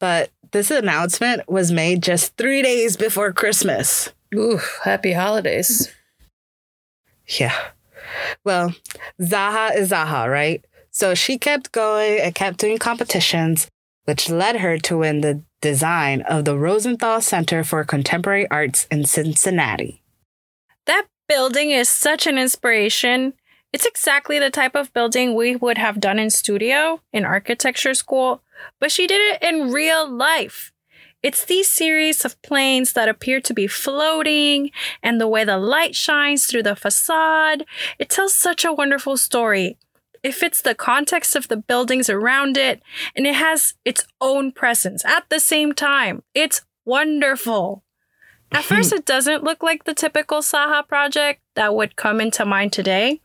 but 0.01 0.31
this 0.53 0.71
announcement 0.71 1.49
was 1.49 1.73
made 1.73 2.03
just 2.03 2.37
three 2.37 2.63
days 2.63 2.97
before 2.97 3.33
Christmas. 3.33 4.13
Ooh, 4.35 4.61
happy 4.85 5.13
holidays. 5.13 5.93
Yeah. 7.27 7.57
Well, 8.45 8.75
Zaha 9.21 9.77
is 9.77 9.91
Zaha, 9.91 10.31
right? 10.31 10.65
So 10.91 11.15
she 11.15 11.39
kept 11.39 11.73
going 11.73 12.21
and 12.21 12.35
kept 12.35 12.59
doing 12.59 12.79
competitions, 12.79 13.69
which 14.05 14.31
led 14.31 14.57
her 14.57 14.79
to 14.79 14.99
win 14.99 15.21
the 15.21 15.43
design 15.61 16.23
of 16.23 16.45
the 16.45 16.57
Rosenthal 16.57 17.21
Center 17.21 17.65
for 17.65 17.85
Contemporary 17.85 18.49
Arts 18.51 18.87
in 18.91 19.05
Cincinnati. 19.05 20.03
That 20.87 21.07
building 21.29 21.71
is 21.71 21.89
such 21.89 22.27
an 22.27 22.39
inspiration. 22.39 23.35
It's 23.73 23.87
exactly 23.87 24.39
the 24.39 24.51
type 24.51 24.75
of 24.75 24.93
building 24.93 25.35
we 25.35 25.57
would 25.57 25.79
have 25.79 26.01
done 26.01 26.19
in 26.19 26.31
studio 26.31 27.01
in 27.13 27.25
architecture 27.25 27.95
school, 27.95 28.43
but 28.81 28.91
she 28.91 29.07
did 29.07 29.21
it 29.35 29.43
in 29.43 29.73
real 29.73 30.09
life. 30.11 30.73
It's 31.23 31.45
these 31.45 31.69
series 31.69 32.25
of 32.25 32.41
planes 32.43 32.93
that 32.93 33.09
appear 33.09 33.41
to 33.41 33.55
be 33.55 33.67
floating, 33.67 34.71
and 35.03 35.21
the 35.21 35.27
way 35.27 35.45
the 35.45 35.59
light 35.59 35.97
shines 35.97 36.47
through 36.47 36.63
the 36.63 36.77
facade. 36.77 37.65
It 37.99 38.09
tells 38.09 38.35
such 38.35 38.65
a 38.65 38.73
wonderful 38.73 39.17
story. 39.17 39.77
It 40.23 40.35
fits 40.35 40.61
the 40.61 40.75
context 40.75 41.35
of 41.35 41.49
the 41.49 41.57
buildings 41.57 42.09
around 42.09 42.57
it, 42.57 42.83
and 43.15 43.27
it 43.27 43.35
has 43.35 43.75
its 43.85 44.07
own 44.21 44.53
presence 44.53 45.05
at 45.05 45.25
the 45.29 45.41
same 45.41 45.73
time. 45.73 46.23
It's 46.35 46.63
wonderful. 46.85 47.83
At 48.53 48.65
first, 48.71 48.93
it 48.93 49.05
doesn't 49.05 49.45
look 49.45 49.63
like 49.63 49.85
the 49.85 49.95
typical 49.95 50.43
Zaha 50.43 50.87
project 50.87 51.41
that 51.55 51.75
would 51.75 51.97
come 51.97 52.21
into 52.21 52.45
mind 52.45 52.73
today, 52.73 53.21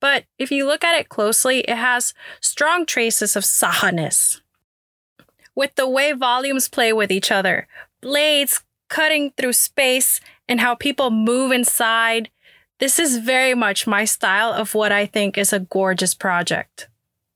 but 0.00 0.24
if 0.38 0.50
you 0.50 0.66
look 0.66 0.84
at 0.84 0.98
it 0.98 1.08
closely, 1.08 1.60
it 1.60 1.76
has 1.76 2.14
strong 2.40 2.86
traces 2.86 3.36
of 3.36 3.44
Zahaness 3.44 4.40
with 5.54 5.74
the 5.74 5.88
way 5.88 6.12
volumes 6.12 6.68
play 6.68 6.92
with 6.92 7.10
each 7.10 7.30
other, 7.30 7.66
blades 8.00 8.62
cutting 8.88 9.32
through 9.36 9.52
space, 9.52 10.20
and 10.48 10.60
how 10.60 10.74
people 10.74 11.10
move 11.10 11.52
inside. 11.52 12.30
This 12.78 12.98
is 12.98 13.18
very 13.18 13.54
much 13.54 13.86
my 13.86 14.04
style 14.04 14.52
of 14.52 14.74
what 14.74 14.90
I 14.90 15.06
think 15.06 15.38
is 15.38 15.52
a 15.52 15.60
gorgeous 15.60 16.14
project. 16.14 16.88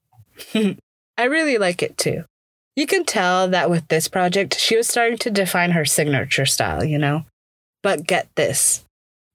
I 0.55 1.25
really 1.25 1.59
like 1.59 1.83
it 1.83 1.97
too. 1.97 2.25
You 2.77 2.87
can 2.87 3.05
tell 3.05 3.47
that 3.49 3.71
with 3.71 3.87
this 3.87 4.09
project, 4.09 4.59
she 4.59 4.77
was 4.77 4.89
starting 4.89 5.19
to 5.19 5.31
define 5.31 5.71
her 5.73 5.85
signature 5.85 6.47
style, 6.47 6.83
you 6.83 6.99
know? 6.99 7.25
But 7.83 8.07
get 8.07 8.29
this 8.35 8.85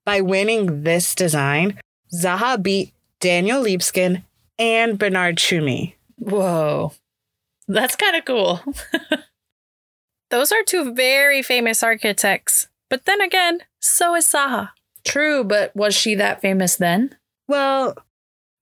by 0.04 0.20
winning 0.20 0.82
this 0.82 1.14
design, 1.14 1.80
Zaha 2.12 2.62
beat 2.62 2.92
Daniel 3.20 3.62
Libeskind 3.62 4.22
and 4.58 4.98
Bernard 4.98 5.36
Tschumi. 5.36 5.94
Whoa. 6.16 6.92
That's 7.68 7.96
kind 7.96 8.16
of 8.16 8.24
cool. 8.24 8.60
Those 10.30 10.52
are 10.52 10.62
two 10.62 10.94
very 10.94 11.42
famous 11.42 11.82
architects. 11.82 12.68
But 12.88 13.04
then 13.04 13.20
again, 13.20 13.60
so 13.80 14.14
is 14.14 14.26
Zaha. 14.26 14.70
True, 15.04 15.44
but 15.44 15.74
was 15.74 15.94
she 15.94 16.14
that 16.16 16.40
famous 16.40 16.76
then? 16.76 17.16
Well, 17.48 17.96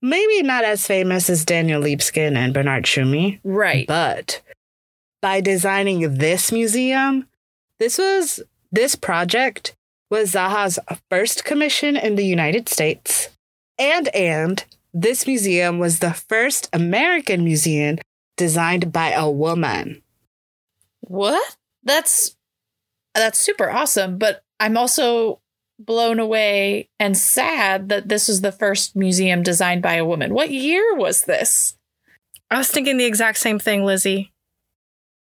maybe 0.01 0.41
not 0.43 0.63
as 0.63 0.85
famous 0.85 1.29
as 1.29 1.45
Daniel 1.45 1.81
Libeskind 1.81 2.35
and 2.35 2.53
Bernard 2.53 2.85
Tschumi. 2.85 3.39
Right. 3.43 3.87
But 3.87 4.41
by 5.21 5.41
designing 5.41 6.15
this 6.15 6.51
museum, 6.51 7.27
this 7.79 7.97
was 7.97 8.41
this 8.71 8.95
project 8.95 9.75
was 10.09 10.33
Zaha's 10.33 10.79
first 11.09 11.45
commission 11.45 11.95
in 11.95 12.15
the 12.15 12.25
United 12.25 12.69
States. 12.69 13.29
And 13.79 14.09
and 14.09 14.63
this 14.93 15.25
museum 15.25 15.79
was 15.79 15.99
the 15.99 16.13
first 16.13 16.69
American 16.73 17.43
museum 17.43 17.97
designed 18.35 18.91
by 18.91 19.11
a 19.11 19.29
woman. 19.29 20.03
What? 20.99 21.57
That's 21.83 22.35
that's 23.15 23.39
super 23.39 23.69
awesome, 23.69 24.17
but 24.17 24.43
I'm 24.59 24.77
also 24.77 25.39
blown 25.79 26.19
away 26.19 26.89
and 26.99 27.17
sad 27.17 27.89
that 27.89 28.09
this 28.09 28.27
was 28.27 28.41
the 28.41 28.51
first 28.51 28.95
museum 28.95 29.41
designed 29.41 29.81
by 29.81 29.95
a 29.95 30.05
woman. 30.05 30.33
What 30.33 30.51
year 30.51 30.95
was 30.95 31.23
this? 31.23 31.77
I 32.51 32.57
was 32.57 32.69
thinking 32.69 32.97
the 32.97 33.05
exact 33.05 33.37
same 33.37 33.59
thing, 33.59 33.85
Lizzie. 33.85 34.33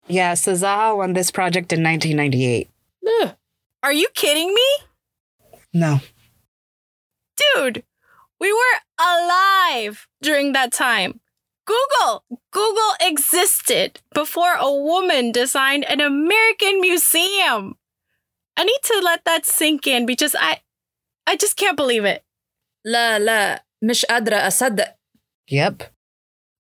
Yeah, 0.08 0.34
so 0.34 0.54
won 0.96 1.14
this 1.14 1.30
project 1.30 1.72
in 1.72 1.84
1998. 1.84 2.70
Ugh. 3.22 3.36
Are 3.84 3.94
you 3.94 4.08
kidding 4.16 4.54
me? 4.54 4.68
No. 5.72 6.00
Dude, 7.56 7.84
we 8.41 8.53
were 8.53 8.79
alive 8.99 10.07
during 10.23 10.53
that 10.53 10.73
time. 10.73 11.21
Google, 11.67 12.25
Google 12.53 12.93
existed 13.01 14.01
before 14.13 14.55
a 14.59 14.71
woman 14.71 15.33
designed 15.33 15.85
an 15.85 16.01
American 16.01 16.81
museum. 16.81 17.77
I 18.57 18.65
need 18.65 18.81
to 18.85 19.01
let 19.03 19.25
that 19.25 19.47
sink 19.47 19.87
in 19.87 20.05
because 20.07 20.37
I 20.39 20.61
I 21.27 21.37
just 21.37 21.57
can't 21.57 21.77
believe 21.77 22.05
it. 22.05 22.23
لا 22.87 23.19
لا 23.19 23.65
مش 23.83 24.05
قادرة 24.05 24.47
أصدق. 24.47 24.95
Yep. 25.49 25.83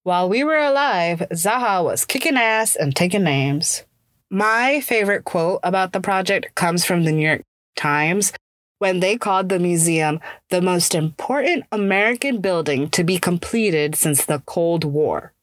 While 0.04 0.28
we 0.28 0.44
were 0.44 0.58
alive, 0.58 1.20
Zaha 1.32 1.82
was 1.84 2.04
kicking 2.04 2.37
ass 2.37 2.76
and 2.76 2.94
taking 2.94 3.24
names. 3.24 3.84
My 4.30 4.80
favorite 4.80 5.24
quote 5.24 5.60
about 5.62 5.92
the 5.92 6.00
project 6.00 6.54
comes 6.54 6.84
from 6.84 7.04
the 7.04 7.12
New 7.12 7.26
York 7.26 7.42
Times 7.76 8.32
when 8.79 8.99
they 8.99 9.17
called 9.17 9.49
the 9.49 9.59
museum 9.59 10.19
the 10.49 10.61
most 10.61 10.95
important 10.95 11.65
American 11.71 12.41
building 12.41 12.89
to 12.89 13.03
be 13.03 13.19
completed 13.19 13.95
since 13.95 14.25
the 14.25 14.41
Cold 14.45 14.83
War. 14.83 15.33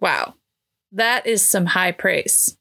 Wow. 0.00 0.34
That 0.90 1.26
is 1.26 1.46
some 1.46 1.66
high 1.66 1.92
praise. 1.92 2.56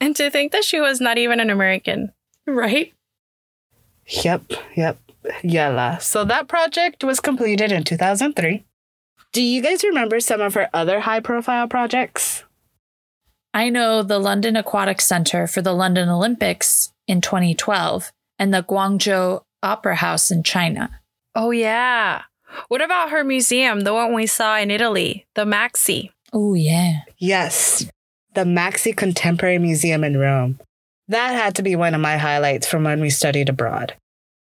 And 0.00 0.14
to 0.16 0.30
think 0.30 0.52
that 0.52 0.64
she 0.64 0.80
was 0.80 1.00
not 1.00 1.18
even 1.18 1.40
an 1.40 1.50
American. 1.50 2.12
Right? 2.46 2.92
Yep, 4.06 4.52
yep. 4.76 4.98
Yella. 5.42 5.98
So 6.00 6.24
that 6.24 6.48
project 6.48 7.02
was 7.02 7.20
completed 7.20 7.72
in 7.72 7.84
2003. 7.84 8.64
Do 9.32 9.42
you 9.42 9.62
guys 9.62 9.82
remember 9.82 10.20
some 10.20 10.40
of 10.40 10.54
her 10.54 10.68
other 10.74 11.00
high 11.00 11.20
profile 11.20 11.66
projects? 11.66 12.44
I 13.54 13.70
know 13.70 14.02
the 14.02 14.18
London 14.18 14.56
Aquatic 14.56 15.00
Center 15.00 15.46
for 15.46 15.62
the 15.62 15.72
London 15.72 16.08
Olympics 16.08 16.92
in 17.06 17.20
2012 17.20 18.12
and 18.38 18.52
the 18.52 18.62
Guangzhou 18.62 19.42
Opera 19.62 19.96
House 19.96 20.30
in 20.30 20.42
China. 20.42 21.00
Oh, 21.34 21.50
yeah. 21.50 22.22
What 22.68 22.82
about 22.82 23.10
her 23.10 23.24
museum, 23.24 23.80
the 23.80 23.94
one 23.94 24.14
we 24.14 24.26
saw 24.26 24.58
in 24.58 24.70
Italy, 24.70 25.26
the 25.34 25.44
MAXXI? 25.44 26.10
Oh, 26.32 26.54
yeah. 26.54 27.00
Yes, 27.18 27.86
the 28.34 28.44
MAXXI 28.44 28.96
Contemporary 28.96 29.58
Museum 29.58 30.04
in 30.04 30.16
Rome. 30.16 30.58
That 31.08 31.34
had 31.34 31.56
to 31.56 31.62
be 31.62 31.76
one 31.76 31.94
of 31.94 32.00
my 32.00 32.16
highlights 32.16 32.66
from 32.66 32.84
when 32.84 33.00
we 33.00 33.10
studied 33.10 33.48
abroad. 33.48 33.94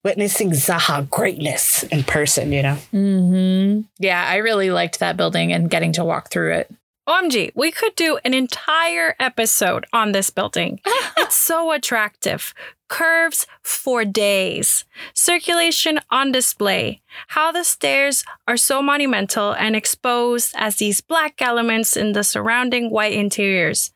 Witnessing 0.05 0.51
Zaha 0.51 1.09
greatness 1.09 1.85
in 1.85 2.03
person, 2.03 2.53
you 2.53 2.63
know? 2.63 2.79
Mm-hmm. 2.93 3.83
Yeah, 3.99 4.25
I 4.27 4.37
really 4.37 4.71
liked 4.71 4.99
that 4.99 5.17
building 5.17 5.53
and 5.53 5.71
getting 5.71 5.93
to 5.93 6.05
walk 6.05 6.31
through 6.31 6.55
it. 6.55 6.75
OMG, 7.09 7.53
we 7.55 7.73
could 7.73 7.95
do 7.97 8.19
an 8.25 8.33
entire 8.33 9.17
episode 9.19 9.87
on 9.93 10.13
this 10.13 10.31
building. 10.31 10.81
it's 11.17 11.37
so 11.37 11.73
attractive. 11.73 12.55
Curves 12.93 13.47
for 13.63 14.05
days. 14.05 14.85
Circulation 15.15 15.99
on 16.11 16.31
display. 16.31 17.01
How 17.29 17.51
the 17.51 17.65
stairs 17.65 18.23
are 18.47 18.59
so 18.59 18.83
monumental 18.83 19.53
and 19.53 19.75
exposed 19.75 20.53
as 20.59 20.77
these 20.77 21.01
black 21.01 21.41
elements 21.41 21.97
in 21.97 22.13
the 22.13 22.23
surrounding 22.23 22.91
white 22.91 23.15
interiors. 23.15 23.93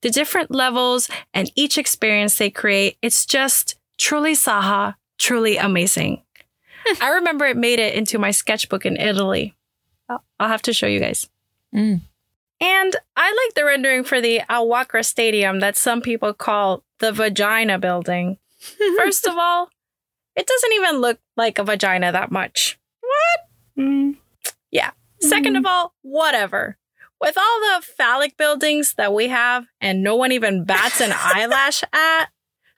The 0.00 0.08
different 0.08 0.50
levels 0.50 1.10
and 1.34 1.52
each 1.54 1.76
experience 1.76 2.38
they 2.38 2.48
create, 2.48 2.96
it's 3.02 3.26
just 3.26 3.76
truly 3.98 4.32
Zaha, 4.32 4.94
truly 5.18 5.58
amazing. 5.58 6.22
I 7.02 7.10
remember 7.10 7.44
it 7.44 7.58
made 7.58 7.78
it 7.78 7.94
into 7.94 8.18
my 8.18 8.30
sketchbook 8.30 8.86
in 8.86 8.96
Italy. 8.96 9.54
I'll 10.08 10.24
I'll 10.40 10.48
have 10.48 10.62
to 10.62 10.72
show 10.72 10.86
you 10.86 10.98
guys. 10.98 11.28
Mm. 11.74 12.00
And 12.60 12.94
I 13.16 13.28
like 13.28 13.54
the 13.54 13.64
rendering 13.64 14.04
for 14.04 14.20
the 14.20 14.42
Al 14.48 14.66
Wakra 14.66 15.04
Stadium 15.04 15.60
that 15.60 15.76
some 15.76 16.02
people 16.02 16.34
call 16.34 16.82
the 16.98 17.12
Vagina 17.12 17.78
Building. 17.78 18.38
First 18.98 19.26
of 19.26 19.34
all, 19.38 19.70
it 20.36 20.46
doesn't 20.46 20.72
even 20.74 21.00
look 21.00 21.18
like 21.36 21.58
a 21.58 21.64
vagina 21.64 22.12
that 22.12 22.30
much. 22.30 22.78
What? 23.00 23.84
Mm. 23.84 24.16
Yeah. 24.70 24.90
Second 25.20 25.56
of 25.56 25.66
all, 25.66 25.94
whatever. 26.02 26.76
With 27.20 27.36
all 27.36 27.60
the 27.60 27.86
phallic 27.96 28.36
buildings 28.36 28.94
that 28.94 29.12
we 29.12 29.28
have 29.28 29.66
and 29.80 30.02
no 30.02 30.16
one 30.16 30.32
even 30.32 30.64
bats 30.64 31.00
an 31.00 31.12
eyelash 31.14 31.82
at, 31.92 32.26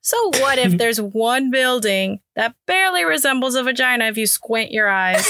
So 0.01 0.31
what 0.40 0.59
if 0.59 0.79
there's 0.79 1.01
one 1.01 1.51
building 1.51 2.21
that 2.35 2.57
barely 2.66 3.05
resembles 3.05 3.55
a 3.55 3.62
vagina 3.62 4.07
if 4.07 4.16
you 4.16 4.27
squint 4.27 4.73
your 4.73 4.88
eyes? 4.88 5.25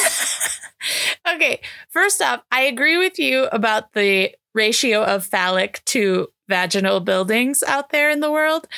okay, 1.34 1.60
first 1.90 2.22
off, 2.22 2.42
I 2.50 2.62
agree 2.62 2.96
with 2.96 3.18
you 3.18 3.44
about 3.52 3.92
the 3.92 4.34
ratio 4.54 5.02
of 5.02 5.24
phallic 5.24 5.82
to 5.86 6.28
vaginal 6.48 7.00
buildings 7.00 7.62
out 7.62 7.90
there 7.90 8.10
in 8.10 8.20
the 8.20 8.30
world, 8.30 8.68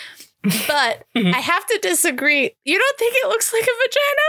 but 0.43 1.05
mm-hmm. 1.17 1.35
I 1.35 1.39
have 1.39 1.67
to 1.67 1.79
disagree. 1.83 2.53
You 2.65 2.79
don't 2.79 2.99
think 2.99 3.15
it 3.17 3.29
looks 3.29 3.53
like 3.53 3.63
a 3.63 3.67
vagina? 3.67 4.29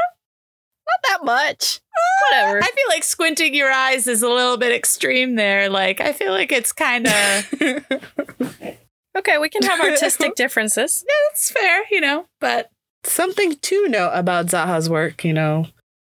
Not 0.87 1.09
that 1.09 1.25
much. 1.25 1.79
Ah, 1.97 2.27
Whatever. 2.29 2.59
I 2.59 2.67
feel 2.67 2.85
like 2.89 3.03
squinting 3.03 3.55
your 3.55 3.71
eyes 3.71 4.07
is 4.07 4.21
a 4.21 4.29
little 4.29 4.57
bit 4.57 4.71
extreme 4.71 5.35
there. 5.35 5.67
Like, 5.67 5.99
I 5.99 6.13
feel 6.13 6.31
like 6.31 6.51
it's 6.51 6.71
kind 6.71 7.07
of. 7.07 7.55
Okay, 9.17 9.37
we 9.37 9.49
can 9.49 9.63
have 9.63 9.79
artistic 9.79 10.35
differences. 10.35 11.03
Yeah, 11.07 11.13
that's 11.29 11.51
fair, 11.51 11.83
you 11.89 12.01
know, 12.01 12.25
but 12.39 12.69
Something 13.05 13.55
to 13.55 13.87
note 13.87 14.11
about 14.13 14.47
Zaha's 14.47 14.89
work, 14.89 15.23
you 15.23 15.31
know, 15.31 15.67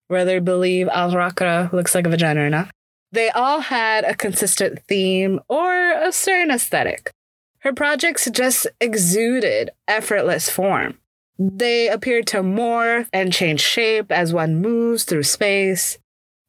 whether 0.10 0.39
believe 0.39 0.88
Al 0.89 1.12
Wakra 1.12 1.74
looks 1.74 1.96
like 1.96 2.06
a 2.06 2.10
vagina 2.10 2.41
or 2.41 2.50
not, 2.52 2.69
they 3.13 3.30
all 3.30 3.62
had 3.62 4.04
a 4.06 4.15
consistent 4.15 4.80
theme 4.88 5.39
or 5.47 5.91
a 5.91 6.12
certain 6.12 6.49
aesthetic. 6.49 7.12
Her 7.60 7.71
projects 7.71 8.28
just 8.30 8.67
exuded 8.82 9.69
effortless 9.88 10.49
form. 10.49 10.97
They 11.38 11.88
appeared 11.88 12.26
to 12.28 12.38
morph 12.38 13.08
and 13.13 13.32
change 13.32 13.62
shape 13.62 14.12
as 14.12 14.34
one 14.34 14.56
moves 14.56 15.04
through 15.04 15.23
space. 15.23 15.99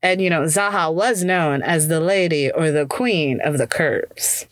And, 0.03 0.21
you 0.21 0.31
know, 0.31 0.43
Zaha 0.43 0.93
was 0.93 1.23
known 1.23 1.63
as 1.63 1.89
the 1.89 2.01
lady 2.01 2.51
or 2.51 2.71
the 2.71 2.87
queen 2.87 3.41
of 3.43 3.59
the 3.59 3.67
curves. 3.67 4.47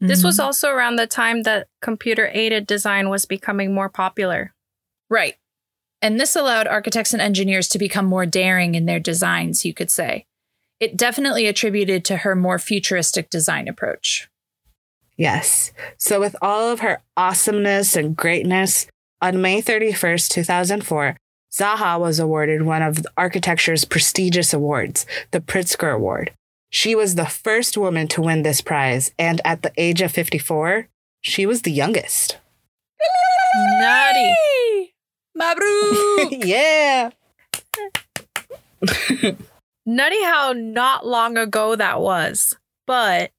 This 0.00 0.20
mm-hmm. 0.20 0.28
was 0.28 0.40
also 0.40 0.70
around 0.70 0.96
the 0.96 1.06
time 1.06 1.42
that 1.42 1.68
computer 1.80 2.30
aided 2.32 2.66
design 2.66 3.08
was 3.08 3.24
becoming 3.24 3.74
more 3.74 3.88
popular. 3.88 4.54
right. 5.10 5.34
And 6.04 6.18
this 6.18 6.34
allowed 6.34 6.66
architects 6.66 7.12
and 7.12 7.22
engineers 7.22 7.68
to 7.68 7.78
become 7.78 8.06
more 8.06 8.26
daring 8.26 8.74
in 8.74 8.86
their 8.86 8.98
designs, 8.98 9.64
you 9.64 9.72
could 9.72 9.88
say. 9.88 10.26
It 10.82 10.96
definitely 10.96 11.46
attributed 11.46 12.04
to 12.06 12.16
her 12.16 12.34
more 12.34 12.58
futuristic 12.58 13.30
design 13.30 13.68
approach. 13.68 14.28
Yes. 15.16 15.70
So, 15.96 16.18
with 16.18 16.34
all 16.42 16.72
of 16.72 16.80
her 16.80 17.00
awesomeness 17.16 17.94
and 17.94 18.16
greatness, 18.16 18.88
on 19.20 19.40
May 19.40 19.62
31st, 19.62 20.30
2004, 20.30 21.16
Zaha 21.52 22.00
was 22.00 22.18
awarded 22.18 22.62
one 22.62 22.82
of 22.82 23.06
architecture's 23.16 23.84
prestigious 23.84 24.52
awards, 24.52 25.06
the 25.30 25.38
Pritzker 25.40 25.94
Award. 25.94 26.32
She 26.68 26.96
was 26.96 27.14
the 27.14 27.26
first 27.26 27.78
woman 27.78 28.08
to 28.08 28.20
win 28.20 28.42
this 28.42 28.60
prize, 28.60 29.12
and 29.16 29.40
at 29.44 29.62
the 29.62 29.70
age 29.76 30.02
of 30.02 30.10
54, 30.10 30.88
she 31.20 31.46
was 31.46 31.62
the 31.62 31.70
youngest. 31.70 32.38
Nutty. 33.78 34.34
Mabruk! 35.38 36.44
yeah. 36.44 37.10
Nutty 39.84 40.22
how 40.22 40.52
not 40.56 41.06
long 41.06 41.36
ago 41.36 41.76
that 41.76 42.00
was. 42.00 42.56
But 42.86 43.32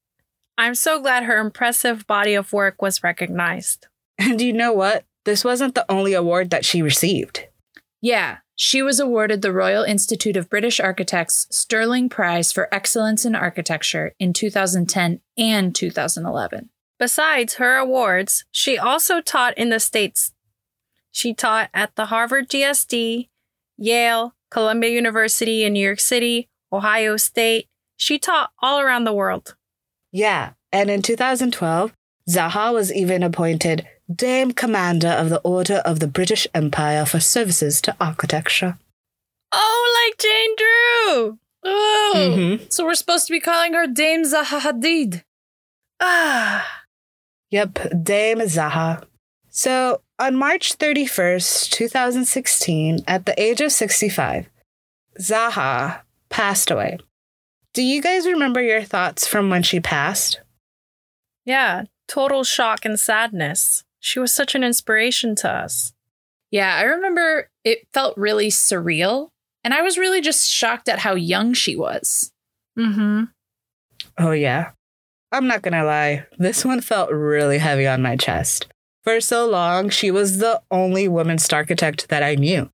I'm 0.58 0.74
so 0.74 1.00
glad 1.00 1.24
her 1.24 1.38
impressive 1.38 2.06
body 2.06 2.34
of 2.34 2.52
work 2.52 2.80
was 2.82 3.02
recognized. 3.02 3.86
And 4.18 4.40
you 4.40 4.52
know 4.52 4.72
what? 4.72 5.04
This 5.24 5.44
wasn't 5.44 5.74
the 5.74 5.90
only 5.90 6.14
award 6.14 6.50
that 6.50 6.64
she 6.64 6.82
received. 6.82 7.46
yeah, 8.00 8.38
she 8.56 8.82
was 8.82 9.00
awarded 9.00 9.42
the 9.42 9.52
Royal 9.52 9.82
Institute 9.82 10.36
of 10.36 10.48
British 10.48 10.78
Architects 10.78 11.48
Stirling 11.50 12.08
Prize 12.08 12.52
for 12.52 12.72
Excellence 12.72 13.24
in 13.24 13.34
Architecture 13.34 14.14
in 14.20 14.32
2010 14.32 15.20
and 15.36 15.74
2011. 15.74 16.68
Besides 16.98 17.54
her 17.54 17.76
awards, 17.76 18.44
she 18.52 18.78
also 18.78 19.20
taught 19.20 19.58
in 19.58 19.70
the 19.70 19.80
States. 19.80 20.32
She 21.10 21.34
taught 21.34 21.68
at 21.74 21.96
the 21.96 22.06
Harvard 22.06 22.48
GSD, 22.48 23.28
Yale, 23.76 24.34
Columbia 24.54 24.88
University 24.90 25.64
in 25.64 25.72
New 25.72 25.84
York 25.84 25.98
City, 25.98 26.48
Ohio 26.72 27.16
State. 27.16 27.66
She 27.96 28.20
taught 28.20 28.50
all 28.62 28.78
around 28.78 29.02
the 29.02 29.12
world. 29.12 29.56
Yeah. 30.12 30.52
And 30.70 30.90
in 30.90 31.02
2012, 31.02 31.92
Zaha 32.30 32.72
was 32.72 32.92
even 32.92 33.24
appointed 33.24 33.84
Dame 34.14 34.52
Commander 34.52 35.08
of 35.08 35.28
the 35.28 35.40
Order 35.40 35.78
of 35.84 35.98
the 35.98 36.06
British 36.06 36.46
Empire 36.54 37.04
for 37.04 37.18
services 37.18 37.80
to 37.82 37.96
architecture. 38.00 38.78
Oh, 39.50 40.06
like 40.06 40.18
Jane 40.18 40.54
Drew! 40.56 41.38
Oh, 41.64 42.12
Mhm. 42.16 42.72
so 42.72 42.84
we're 42.84 42.94
supposed 42.94 43.26
to 43.26 43.32
be 43.32 43.40
calling 43.40 43.74
her 43.74 43.88
Dame 43.88 44.22
Zaha 44.22 44.60
Hadid. 44.60 45.24
Ah. 45.98 46.84
Yep, 47.50 48.04
Dame 48.04 48.42
Zaha. 48.46 49.02
So, 49.50 50.00
on 50.24 50.34
March 50.34 50.78
31st, 50.78 51.70
2016, 51.70 53.00
at 53.06 53.26
the 53.26 53.38
age 53.40 53.60
of 53.60 53.70
65, 53.70 54.48
Zaha 55.20 56.00
passed 56.30 56.70
away. 56.70 56.96
Do 57.74 57.82
you 57.82 58.00
guys 58.00 58.24
remember 58.24 58.62
your 58.62 58.82
thoughts 58.82 59.26
from 59.26 59.50
when 59.50 59.62
she 59.62 59.80
passed? 59.80 60.40
Yeah, 61.44 61.84
total 62.08 62.42
shock 62.42 62.86
and 62.86 62.98
sadness. 62.98 63.84
She 64.00 64.18
was 64.18 64.32
such 64.32 64.54
an 64.54 64.64
inspiration 64.64 65.36
to 65.36 65.50
us. 65.50 65.92
Yeah, 66.50 66.74
I 66.74 66.84
remember 66.84 67.50
it 67.62 67.86
felt 67.92 68.16
really 68.16 68.48
surreal. 68.48 69.28
And 69.62 69.74
I 69.74 69.82
was 69.82 69.98
really 69.98 70.22
just 70.22 70.48
shocked 70.48 70.88
at 70.88 71.00
how 71.00 71.14
young 71.14 71.52
she 71.52 71.76
was. 71.76 72.32
Mm-hmm. 72.78 73.24
Oh, 74.18 74.32
yeah. 74.32 74.70
I'm 75.32 75.46
not 75.46 75.60
gonna 75.60 75.84
lie, 75.84 76.24
this 76.38 76.64
one 76.64 76.80
felt 76.80 77.10
really 77.10 77.58
heavy 77.58 77.86
on 77.86 78.00
my 78.00 78.16
chest. 78.16 78.68
For 79.04 79.20
so 79.20 79.46
long, 79.46 79.90
she 79.90 80.10
was 80.10 80.38
the 80.38 80.62
only 80.70 81.08
woman 81.08 81.36
architect 81.52 82.08
that 82.08 82.22
I 82.22 82.36
knew. 82.36 82.70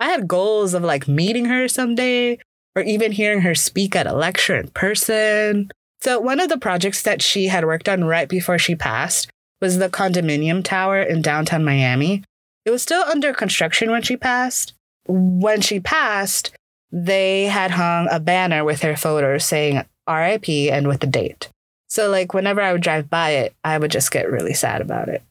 I 0.00 0.08
had 0.08 0.26
goals 0.26 0.74
of 0.74 0.82
like 0.82 1.06
meeting 1.06 1.44
her 1.44 1.68
someday 1.68 2.38
or 2.74 2.82
even 2.82 3.12
hearing 3.12 3.42
her 3.42 3.54
speak 3.54 3.94
at 3.94 4.06
a 4.06 4.12
lecture 4.12 4.56
in 4.56 4.68
person. 4.68 5.70
So, 6.00 6.18
one 6.18 6.40
of 6.40 6.48
the 6.48 6.58
projects 6.58 7.02
that 7.02 7.22
she 7.22 7.46
had 7.46 7.64
worked 7.64 7.88
on 7.88 8.04
right 8.04 8.28
before 8.28 8.58
she 8.58 8.74
passed 8.74 9.30
was 9.60 9.78
the 9.78 9.88
condominium 9.88 10.64
tower 10.64 11.00
in 11.00 11.22
downtown 11.22 11.64
Miami. 11.64 12.24
It 12.64 12.70
was 12.70 12.82
still 12.82 13.02
under 13.04 13.32
construction 13.32 13.90
when 13.90 14.02
she 14.02 14.16
passed. 14.16 14.74
When 15.06 15.60
she 15.60 15.80
passed, 15.80 16.52
they 16.90 17.44
had 17.44 17.72
hung 17.72 18.08
a 18.10 18.20
banner 18.20 18.64
with 18.64 18.82
her 18.82 18.96
photo 18.96 19.38
saying 19.38 19.84
RIP 20.08 20.48
and 20.48 20.88
with 20.88 21.00
the 21.00 21.06
date. 21.06 21.48
So, 21.88 22.10
like, 22.10 22.34
whenever 22.34 22.60
I 22.60 22.72
would 22.72 22.82
drive 22.82 23.08
by 23.08 23.30
it, 23.30 23.54
I 23.64 23.78
would 23.78 23.90
just 23.90 24.10
get 24.10 24.30
really 24.30 24.54
sad 24.54 24.80
about 24.80 25.08
it. 25.08 25.22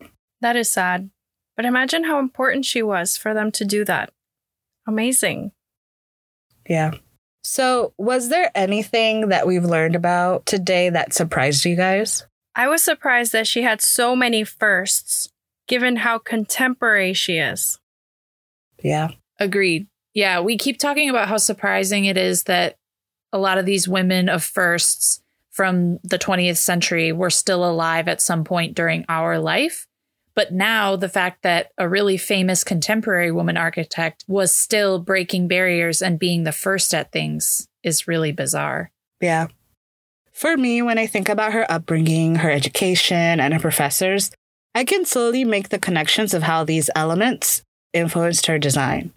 That 0.41 0.55
is 0.55 0.69
sad. 0.69 1.09
But 1.55 1.65
imagine 1.65 2.03
how 2.03 2.19
important 2.19 2.65
she 2.65 2.83
was 2.83 3.17
for 3.17 3.33
them 3.33 3.51
to 3.53 3.65
do 3.65 3.83
that. 3.85 4.11
Amazing. 4.87 5.51
Yeah. 6.69 6.91
So, 7.43 7.93
was 7.97 8.29
there 8.29 8.51
anything 8.55 9.29
that 9.29 9.47
we've 9.47 9.63
learned 9.63 9.95
about 9.95 10.45
today 10.45 10.89
that 10.89 11.13
surprised 11.13 11.65
you 11.65 11.75
guys? 11.75 12.25
I 12.55 12.67
was 12.67 12.83
surprised 12.83 13.31
that 13.31 13.47
she 13.47 13.61
had 13.61 13.81
so 13.81 14.15
many 14.15 14.43
firsts, 14.43 15.29
given 15.67 15.97
how 15.97 16.17
contemporary 16.17 17.13
she 17.13 17.37
is. 17.37 17.79
Yeah. 18.83 19.09
Agreed. 19.39 19.87
Yeah, 20.13 20.41
we 20.41 20.57
keep 20.57 20.77
talking 20.77 21.09
about 21.09 21.27
how 21.27 21.37
surprising 21.37 22.05
it 22.05 22.17
is 22.17 22.43
that 22.43 22.75
a 23.31 23.37
lot 23.37 23.57
of 23.57 23.65
these 23.65 23.87
women 23.87 24.29
of 24.29 24.43
firsts 24.43 25.21
from 25.51 25.99
the 26.03 26.19
20th 26.19 26.57
century 26.57 27.11
were 27.11 27.29
still 27.29 27.67
alive 27.67 28.07
at 28.07 28.21
some 28.21 28.43
point 28.43 28.75
during 28.75 29.05
our 29.09 29.39
life. 29.39 29.86
But 30.37 30.53
now 30.53 30.95
the 30.95 31.09
fact 31.09 31.41
that 31.41 31.71
a 31.79 31.89
really 31.89 32.15
famous 32.15 32.63
contemporary 32.63 33.31
woman 33.31 33.57
architect 33.57 34.23
was 34.27 34.55
still 34.55 34.99
breaking 34.99 35.47
barriers 35.47 35.99
and 35.99 36.19
being 36.19 36.43
the 36.43 36.51
first 36.51 36.93
at 36.93 37.11
things 37.11 37.67
is 37.81 38.07
really 38.07 38.31
bizarre. 38.31 38.91
Yeah. 39.19 39.47
For 40.33 40.55
me, 40.55 40.83
when 40.83 40.99
I 40.99 41.07
think 41.07 41.27
about 41.27 41.53
her 41.53 41.65
upbringing, 41.71 42.35
her 42.35 42.51
education, 42.51 43.39
and 43.39 43.51
her 43.51 43.59
professors, 43.59 44.29
I 44.75 44.83
can 44.83 45.05
slowly 45.05 45.43
make 45.43 45.69
the 45.69 45.79
connections 45.79 46.35
of 46.35 46.43
how 46.43 46.63
these 46.63 46.91
elements 46.95 47.63
influenced 47.91 48.45
her 48.45 48.59
design. 48.59 49.13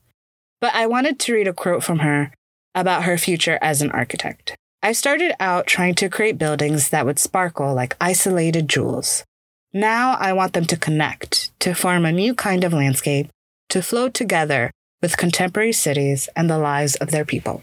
But 0.59 0.75
I 0.75 0.87
wanted 0.87 1.19
to 1.19 1.35
read 1.35 1.49
a 1.49 1.53
quote 1.53 1.85
from 1.85 1.99
her 1.99 2.33
about 2.75 3.03
her 3.03 3.19
future 3.19 3.59
as 3.61 3.83
an 3.83 3.91
architect. 3.91 4.57
I 4.83 4.93
started 4.93 5.35
out 5.39 5.67
trying 5.67 5.97
to 5.97 6.09
create 6.09 6.39
buildings 6.39 6.89
that 6.89 7.05
would 7.05 7.19
sparkle 7.19 7.75
like 7.75 7.95
isolated 8.01 8.71
jewels. 8.71 9.25
Now 9.73 10.17
I 10.19 10.33
want 10.33 10.53
them 10.53 10.65
to 10.67 10.77
connect, 10.77 11.59
to 11.61 11.75
form 11.75 12.05
a 12.05 12.13
new 12.13 12.35
kind 12.35 12.65
of 12.65 12.73
landscape, 12.73 13.29
to 13.69 13.83
flow 13.83 14.09
together 14.09 14.71
with 15.01 15.17
contemporary 15.17 15.73
cities 15.73 16.29
and 16.35 16.51
the 16.51 16.59
lives 16.59 16.97
of 16.97 17.11
their 17.11 17.25
people. 17.25 17.63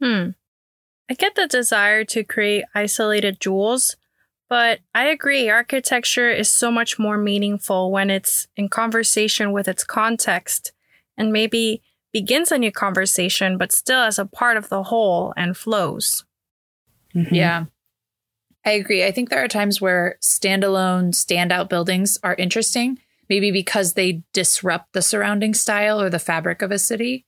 Hmm. 0.00 0.30
I 1.10 1.14
get 1.14 1.34
the 1.34 1.48
desire 1.48 2.04
to 2.04 2.22
create 2.22 2.64
isolated 2.74 3.40
jewels, 3.40 3.96
but 4.48 4.78
I 4.94 5.06
agree 5.06 5.50
architecture 5.50 6.30
is 6.30 6.48
so 6.48 6.70
much 6.70 6.98
more 6.98 7.18
meaningful 7.18 7.90
when 7.90 8.10
it's 8.10 8.46
in 8.56 8.68
conversation 8.68 9.52
with 9.52 9.66
its 9.66 9.82
context 9.84 10.72
and 11.16 11.32
maybe 11.32 11.82
begins 12.12 12.50
a 12.52 12.58
new 12.58 12.72
conversation, 12.72 13.58
but 13.58 13.72
still 13.72 14.00
as 14.00 14.18
a 14.18 14.24
part 14.24 14.56
of 14.56 14.68
the 14.68 14.84
whole 14.84 15.34
and 15.36 15.56
flows. 15.56 16.24
Mhm. 17.14 17.32
Yeah. 17.32 17.64
I 18.64 18.72
agree. 18.72 19.04
I 19.04 19.10
think 19.10 19.30
there 19.30 19.42
are 19.42 19.48
times 19.48 19.80
where 19.80 20.16
standalone, 20.20 21.12
standout 21.12 21.68
buildings 21.68 22.18
are 22.22 22.34
interesting 22.34 22.98
maybe 23.30 23.52
because 23.52 23.94
they 23.94 24.22
disrupt 24.34 24.92
the 24.92 25.00
surrounding 25.00 25.54
style 25.54 26.02
or 26.02 26.10
the 26.10 26.18
fabric 26.18 26.60
of 26.60 26.72
a 26.72 26.78
city. 26.78 27.24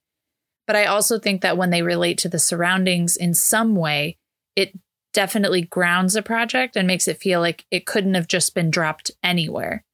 But 0.66 0.76
I 0.76 0.84
also 0.84 1.18
think 1.18 1.40
that 1.40 1.56
when 1.56 1.70
they 1.70 1.80
relate 1.80 2.18
to 2.18 2.28
the 2.28 2.40
surroundings 2.40 3.16
in 3.16 3.32
some 3.34 3.76
way, 3.76 4.18
it 4.56 4.76
definitely 5.14 5.62
grounds 5.62 6.16
a 6.16 6.22
project 6.22 6.76
and 6.76 6.86
makes 6.86 7.06
it 7.06 7.20
feel 7.20 7.40
like 7.40 7.64
it 7.70 7.86
couldn't 7.86 8.14
have 8.14 8.26
just 8.26 8.54
been 8.54 8.70
dropped 8.70 9.12
anywhere. 9.22 9.84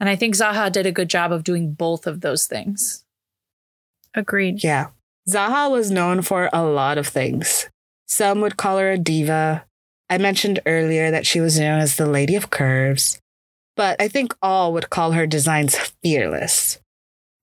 And 0.00 0.08
I 0.08 0.16
think 0.16 0.34
Zaha 0.34 0.72
did 0.72 0.86
a 0.86 0.92
good 0.92 1.10
job 1.10 1.32
of 1.32 1.44
doing 1.44 1.72
both 1.72 2.06
of 2.06 2.22
those 2.22 2.46
things. 2.46 3.04
Agreed. 4.14 4.64
Yeah. 4.64 4.88
Zaha 5.28 5.70
was 5.70 5.90
known 5.90 6.22
for 6.22 6.48
a 6.52 6.62
lot 6.62 6.96
of 6.96 7.06
things. 7.06 7.68
Some 8.06 8.40
would 8.40 8.56
call 8.56 8.78
her 8.78 8.92
a 8.92 8.98
diva. 8.98 9.66
I 10.10 10.18
mentioned 10.18 10.60
earlier 10.64 11.10
that 11.10 11.26
she 11.26 11.40
was 11.40 11.58
known 11.58 11.80
as 11.80 11.96
the 11.96 12.06
Lady 12.06 12.34
of 12.34 12.50
Curves, 12.50 13.20
but 13.76 14.00
I 14.00 14.08
think 14.08 14.34
all 14.40 14.72
would 14.72 14.90
call 14.90 15.12
her 15.12 15.26
designs 15.26 15.76
fearless. 16.02 16.78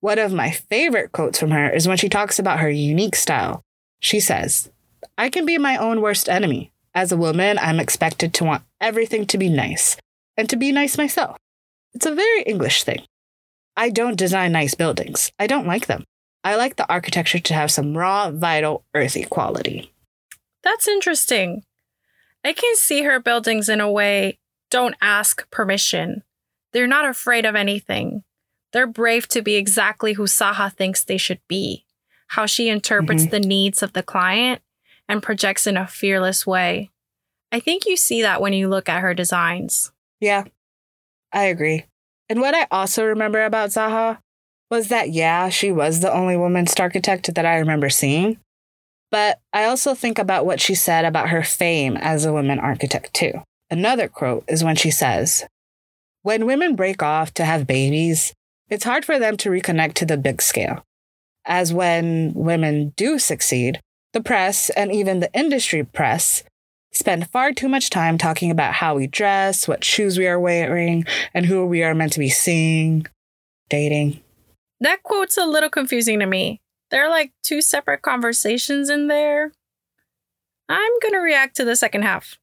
One 0.00 0.18
of 0.18 0.32
my 0.32 0.50
favorite 0.50 1.12
quotes 1.12 1.38
from 1.38 1.50
her 1.50 1.70
is 1.70 1.88
when 1.88 1.96
she 1.96 2.08
talks 2.08 2.38
about 2.38 2.60
her 2.60 2.68
unique 2.68 3.16
style. 3.16 3.62
She 4.00 4.20
says, 4.20 4.70
I 5.16 5.30
can 5.30 5.46
be 5.46 5.58
my 5.58 5.76
own 5.76 6.00
worst 6.00 6.28
enemy. 6.28 6.72
As 6.94 7.12
a 7.12 7.16
woman, 7.16 7.58
I'm 7.58 7.80
expected 7.80 8.34
to 8.34 8.44
want 8.44 8.64
everything 8.80 9.26
to 9.26 9.38
be 9.38 9.48
nice 9.48 9.96
and 10.36 10.48
to 10.50 10.56
be 10.56 10.72
nice 10.72 10.98
myself. 10.98 11.36
It's 11.94 12.06
a 12.06 12.14
very 12.14 12.42
English 12.42 12.84
thing. 12.84 13.02
I 13.76 13.90
don't 13.90 14.18
design 14.18 14.52
nice 14.52 14.74
buildings. 14.74 15.30
I 15.38 15.46
don't 15.46 15.66
like 15.66 15.86
them. 15.86 16.04
I 16.42 16.56
like 16.56 16.76
the 16.76 16.88
architecture 16.88 17.38
to 17.38 17.54
have 17.54 17.70
some 17.70 17.96
raw, 17.96 18.30
vital, 18.30 18.84
earthy 18.94 19.24
quality. 19.24 19.92
That's 20.62 20.88
interesting. 20.88 21.62
I 22.46 22.52
can 22.52 22.76
see 22.76 23.02
her 23.02 23.18
buildings 23.18 23.68
in 23.68 23.80
a 23.80 23.90
way 23.90 24.38
don't 24.70 24.94
ask 25.00 25.50
permission. 25.50 26.22
They're 26.72 26.86
not 26.86 27.08
afraid 27.08 27.44
of 27.44 27.56
anything. 27.56 28.22
They're 28.72 28.86
brave 28.86 29.26
to 29.28 29.42
be 29.42 29.56
exactly 29.56 30.12
who 30.12 30.24
Zaha 30.24 30.72
thinks 30.72 31.02
they 31.02 31.16
should 31.16 31.40
be, 31.48 31.86
how 32.28 32.46
she 32.46 32.68
interprets 32.68 33.24
Mhm. 33.24 33.30
the 33.30 33.40
needs 33.40 33.82
of 33.82 33.94
the 33.94 34.02
client 34.04 34.62
and 35.08 35.24
projects 35.24 35.66
in 35.66 35.76
a 35.76 35.88
fearless 35.88 36.46
way. 36.46 36.90
I 37.50 37.58
think 37.58 37.84
you 37.84 37.96
see 37.96 38.22
that 38.22 38.40
when 38.40 38.52
you 38.52 38.68
look 38.68 38.88
at 38.88 39.02
her 39.02 39.12
designs. 39.12 39.90
Yeah, 40.20 40.44
I 41.32 41.44
agree. 41.44 41.86
And 42.28 42.40
what 42.40 42.54
I 42.54 42.68
also 42.70 43.04
remember 43.04 43.42
about 43.42 43.70
Zaha 43.70 44.18
was 44.70 44.86
that, 44.86 45.10
yeah, 45.10 45.48
she 45.48 45.72
was 45.72 45.98
the 45.98 46.12
only 46.12 46.36
woman 46.36 46.66
architect 46.78 47.34
that 47.34 47.46
I 47.46 47.58
remember 47.58 47.90
seeing. 47.90 48.38
But 49.10 49.40
I 49.52 49.64
also 49.64 49.94
think 49.94 50.18
about 50.18 50.46
what 50.46 50.60
she 50.60 50.74
said 50.74 51.04
about 51.04 51.28
her 51.28 51.42
fame 51.42 51.96
as 51.96 52.24
a 52.24 52.32
woman 52.32 52.58
architect, 52.58 53.14
too. 53.14 53.32
Another 53.70 54.08
quote 54.08 54.44
is 54.48 54.64
when 54.64 54.76
she 54.76 54.90
says, 54.90 55.44
When 56.22 56.46
women 56.46 56.76
break 56.76 57.02
off 57.02 57.32
to 57.34 57.44
have 57.44 57.66
babies, 57.66 58.32
it's 58.68 58.84
hard 58.84 59.04
for 59.04 59.18
them 59.18 59.36
to 59.38 59.50
reconnect 59.50 59.94
to 59.94 60.06
the 60.06 60.16
big 60.16 60.42
scale. 60.42 60.84
As 61.44 61.72
when 61.72 62.32
women 62.34 62.92
do 62.96 63.18
succeed, 63.18 63.80
the 64.12 64.20
press 64.20 64.70
and 64.70 64.92
even 64.92 65.20
the 65.20 65.32
industry 65.32 65.84
press 65.84 66.42
spend 66.92 67.30
far 67.30 67.52
too 67.52 67.68
much 67.68 67.90
time 67.90 68.18
talking 68.18 68.50
about 68.50 68.74
how 68.74 68.96
we 68.96 69.06
dress, 69.06 69.68
what 69.68 69.84
shoes 69.84 70.18
we 70.18 70.26
are 70.26 70.40
wearing, 70.40 71.04
and 71.34 71.46
who 71.46 71.66
we 71.66 71.82
are 71.82 71.94
meant 71.94 72.12
to 72.14 72.18
be 72.18 72.30
seeing, 72.30 73.06
dating. 73.68 74.20
That 74.80 75.02
quote's 75.02 75.36
a 75.36 75.44
little 75.44 75.70
confusing 75.70 76.18
to 76.20 76.26
me. 76.26 76.60
There 76.90 77.04
are 77.04 77.10
like 77.10 77.32
two 77.42 77.60
separate 77.60 78.02
conversations 78.02 78.88
in 78.88 79.08
there. 79.08 79.52
I'm 80.68 80.92
going 81.00 81.14
to 81.14 81.18
react 81.18 81.56
to 81.56 81.64
the 81.64 81.76
second 81.76 82.02
half. 82.02 82.38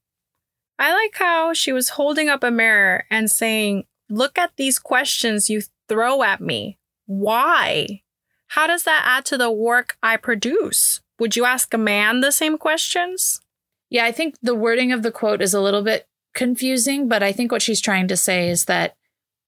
I 0.79 0.93
like 0.93 1.15
how 1.15 1.53
she 1.53 1.71
was 1.71 1.89
holding 1.89 2.29
up 2.29 2.43
a 2.43 2.51
mirror 2.51 3.05
and 3.09 3.29
saying, 3.29 3.85
Look 4.09 4.37
at 4.37 4.51
these 4.57 4.79
questions 4.79 5.49
you 5.49 5.61
throw 5.87 6.23
at 6.23 6.41
me. 6.41 6.77
Why? 7.05 8.01
How 8.47 8.67
does 8.67 8.83
that 8.83 9.03
add 9.05 9.25
to 9.25 9.37
the 9.37 9.49
work 9.49 9.97
I 10.03 10.17
produce? 10.17 11.01
Would 11.19 11.35
you 11.35 11.45
ask 11.45 11.73
a 11.73 11.77
man 11.77 12.19
the 12.19 12.31
same 12.31 12.57
questions? 12.57 13.41
Yeah, 13.89 14.05
I 14.05 14.11
think 14.11 14.35
the 14.41 14.55
wording 14.55 14.91
of 14.91 15.03
the 15.03 15.11
quote 15.11 15.41
is 15.41 15.53
a 15.53 15.61
little 15.61 15.81
bit 15.81 16.07
confusing, 16.33 17.07
but 17.07 17.23
I 17.23 17.31
think 17.31 17.51
what 17.51 17.61
she's 17.61 17.81
trying 17.81 18.07
to 18.09 18.17
say 18.17 18.49
is 18.49 18.65
that 18.65 18.95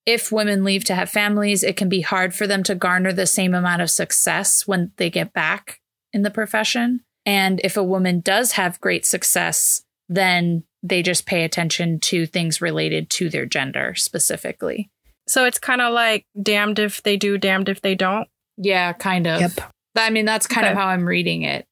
if 0.06 0.32
women 0.32 0.64
leave 0.64 0.84
to 0.86 0.96
have 0.96 1.10
families, 1.10 1.64
it 1.64 1.76
can 1.78 1.90
be 1.90 2.02
hard 2.02 2.34
for 2.34 2.46
them 2.48 2.64
to 2.64 2.76
garner 2.76 3.12
the 3.12 3.26
same 3.26 3.54
amount 3.54 3.82
of 3.82 3.90
success 3.90 4.68
when 4.68 4.92
they 4.98 5.10
get 5.10 5.34
back 5.34 5.80
in 6.14 6.22
the 6.22 6.32
profession. 6.32 7.02
And 7.26 7.60
if 7.64 7.76
a 7.76 7.84
woman 7.84 8.20
does 8.20 8.54
have 8.54 8.80
great 8.82 9.06
success, 9.06 9.84
then 10.08 10.64
they 10.84 11.02
just 11.02 11.26
pay 11.26 11.44
attention 11.44 12.00
to 12.00 12.28
things 12.28 12.62
related 12.62 13.10
to 13.12 13.30
their 13.30 13.48
gender 13.48 13.96
specifically. 13.96 14.92
So 15.28 15.46
it's 15.46 15.58
kind 15.58 15.82
of 15.82 15.92
like 15.92 16.24
damned 16.40 16.78
if 16.78 17.02
they 17.02 17.18
do, 17.18 17.40
damned 17.40 17.68
if 17.70 17.82
they 17.82 17.96
don't. 17.96 18.28
Yeah, 18.58 18.94
kind 18.94 19.26
of. 19.26 19.42
Yep. 19.42 19.52
I 19.96 20.12
mean, 20.12 20.26
that's 20.26 20.46
kind 20.46 20.68
of 20.68 20.76
how 20.76 20.86
I'm 20.86 21.08
reading 21.08 21.42
it. 21.42 21.66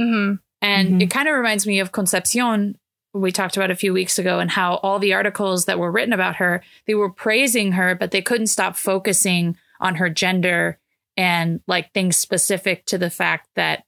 Mm-hmm. 0.00 0.36
And 0.62 0.88
Mhm. 0.94 1.02
it 1.02 1.10
kind 1.10 1.28
of 1.28 1.34
reminds 1.34 1.66
me 1.66 1.80
of 1.80 1.92
Concepcion, 1.92 2.77
we 3.14 3.32
talked 3.32 3.56
about 3.56 3.70
a 3.70 3.76
few 3.76 3.92
weeks 3.92 4.18
ago, 4.18 4.38
and 4.38 4.50
how 4.50 4.76
all 4.76 4.98
the 4.98 5.14
articles 5.14 5.64
that 5.64 5.78
were 5.78 5.90
written 5.90 6.12
about 6.12 6.36
her, 6.36 6.62
they 6.86 6.94
were 6.94 7.10
praising 7.10 7.72
her, 7.72 7.94
but 7.94 8.10
they 8.10 8.22
couldn't 8.22 8.48
stop 8.48 8.76
focusing 8.76 9.56
on 9.80 9.96
her 9.96 10.10
gender 10.10 10.78
and 11.16 11.60
like 11.66 11.92
things 11.92 12.16
specific 12.16 12.84
to 12.86 12.98
the 12.98 13.10
fact 13.10 13.48
that 13.56 13.84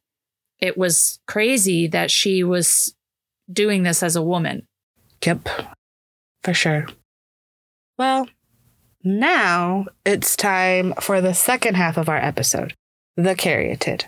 it 0.59 0.76
was 0.76 1.20
crazy 1.26 1.87
that 1.87 2.11
she 2.11 2.42
was 2.42 2.94
doing 3.50 3.83
this 3.83 4.02
as 4.02 4.16
a 4.16 4.22
woman. 4.22 4.66
Yep, 5.24 5.48
for 6.42 6.54
sure. 6.54 6.87
Well, 7.98 8.28
now 9.04 9.87
it's 10.04 10.37
time 10.37 10.94
for 11.00 11.20
the 11.20 11.35
second 11.35 11.76
half 11.76 11.96
of 11.96 12.09
our 12.09 12.18
episode 12.18 12.74
the 13.16 13.35
caryatid. 13.35 14.04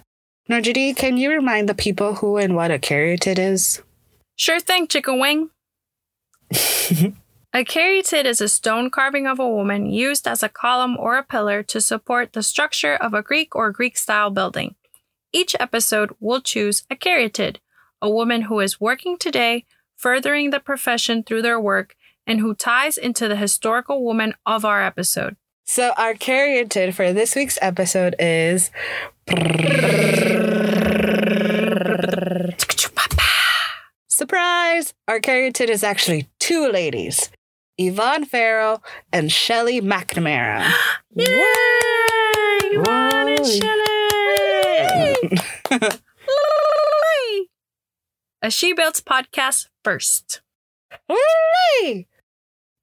Najidi, 0.49 0.97
can 0.97 1.17
you 1.17 1.31
remind 1.31 1.69
the 1.69 1.75
people 1.75 2.15
who 2.15 2.37
and 2.39 2.57
what 2.57 2.71
a 2.71 2.79
caryatid 2.79 3.39
is? 3.39 3.83
Sure 4.43 4.59
thing, 4.59 4.89
chicken 4.89 5.21
wing. 5.21 5.51
A 7.55 7.65
caryatid 7.65 8.25
is 8.25 8.41
a 8.41 8.49
stone 8.49 8.91
carving 8.91 9.25
of 9.25 9.39
a 9.39 9.49
woman 9.49 9.87
used 9.87 10.27
as 10.27 10.43
a 10.43 10.49
column 10.49 10.97
or 10.99 11.17
a 11.17 11.23
pillar 11.23 11.63
to 11.63 11.81
support 11.81 12.33
the 12.33 12.43
structure 12.43 12.97
of 12.97 13.15
a 13.15 13.23
Greek 13.23 13.55
or 13.55 13.71
Greek 13.71 13.97
style 13.97 14.31
building. 14.31 14.75
Each 15.33 15.55
episode 15.61 16.11
will 16.19 16.41
choose 16.41 16.83
a 16.91 16.97
caryatid, 16.97 17.59
a 18.01 18.11
woman 18.11 18.43
who 18.43 18.59
is 18.59 18.81
working 18.81 19.17
today, 19.17 19.65
furthering 19.97 20.51
the 20.51 20.59
profession 20.59 21.23
through 21.23 21.43
their 21.43 21.61
work, 21.61 21.95
and 22.27 22.41
who 22.41 22.53
ties 22.53 22.99
into 22.99 23.29
the 23.29 23.37
historical 23.37 24.03
woman 24.03 24.35
of 24.45 24.65
our 24.65 24.83
episode. 24.83 25.37
So, 25.65 25.93
our 25.97 26.15
caryatid 26.15 26.95
for 26.95 27.13
this 27.13 27.37
week's 27.37 27.61
episode 27.63 28.17
is 28.19 28.73
Surprise! 34.13 34.93
Our 35.09 35.21
caryatid 35.21 35.71
is 35.71 35.83
actually 35.83 36.29
two 36.39 36.69
ladies 36.69 37.31
Yvonne 37.79 38.27
Farrell 38.27 38.85
and 39.11 39.33
Shelley 39.33 39.81
McNamara. 39.81 40.71
Yay! 41.17 41.39
Yvonne 42.75 43.29
and 43.29 43.47
Shelley! 43.47 43.89
A 48.43 48.51
She 48.51 48.75
Builds 48.75 49.01
podcast 49.01 49.69
first. 49.83 50.43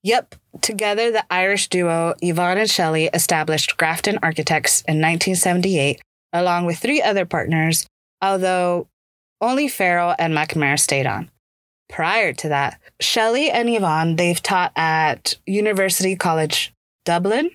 Yep, 0.01 0.33
together 0.61 1.11
the 1.11 1.31
Irish 1.31 1.67
duo 1.69 2.15
Yvonne 2.23 2.57
and 2.57 2.71
Shelley 2.71 3.05
established 3.13 3.77
Grafton 3.77 4.17
Architects 4.23 4.81
in 4.87 4.95
1978, 4.95 6.01
along 6.33 6.65
with 6.65 6.79
three 6.79 7.03
other 7.03 7.27
partners, 7.27 7.85
although 8.19 8.87
only 9.41 9.67
Farrell 9.67 10.15
and 10.19 10.33
McNamara 10.33 10.79
stayed 10.79 11.05
on. 11.05 11.29
Prior 11.89 12.33
to 12.33 12.49
that, 12.49 12.79
Shelley 12.99 13.49
and 13.49 13.69
Yvonne, 13.69 14.15
they've 14.15 14.41
taught 14.41 14.71
at 14.75 15.35
University 15.45 16.15
College 16.15 16.73
Dublin. 17.03 17.51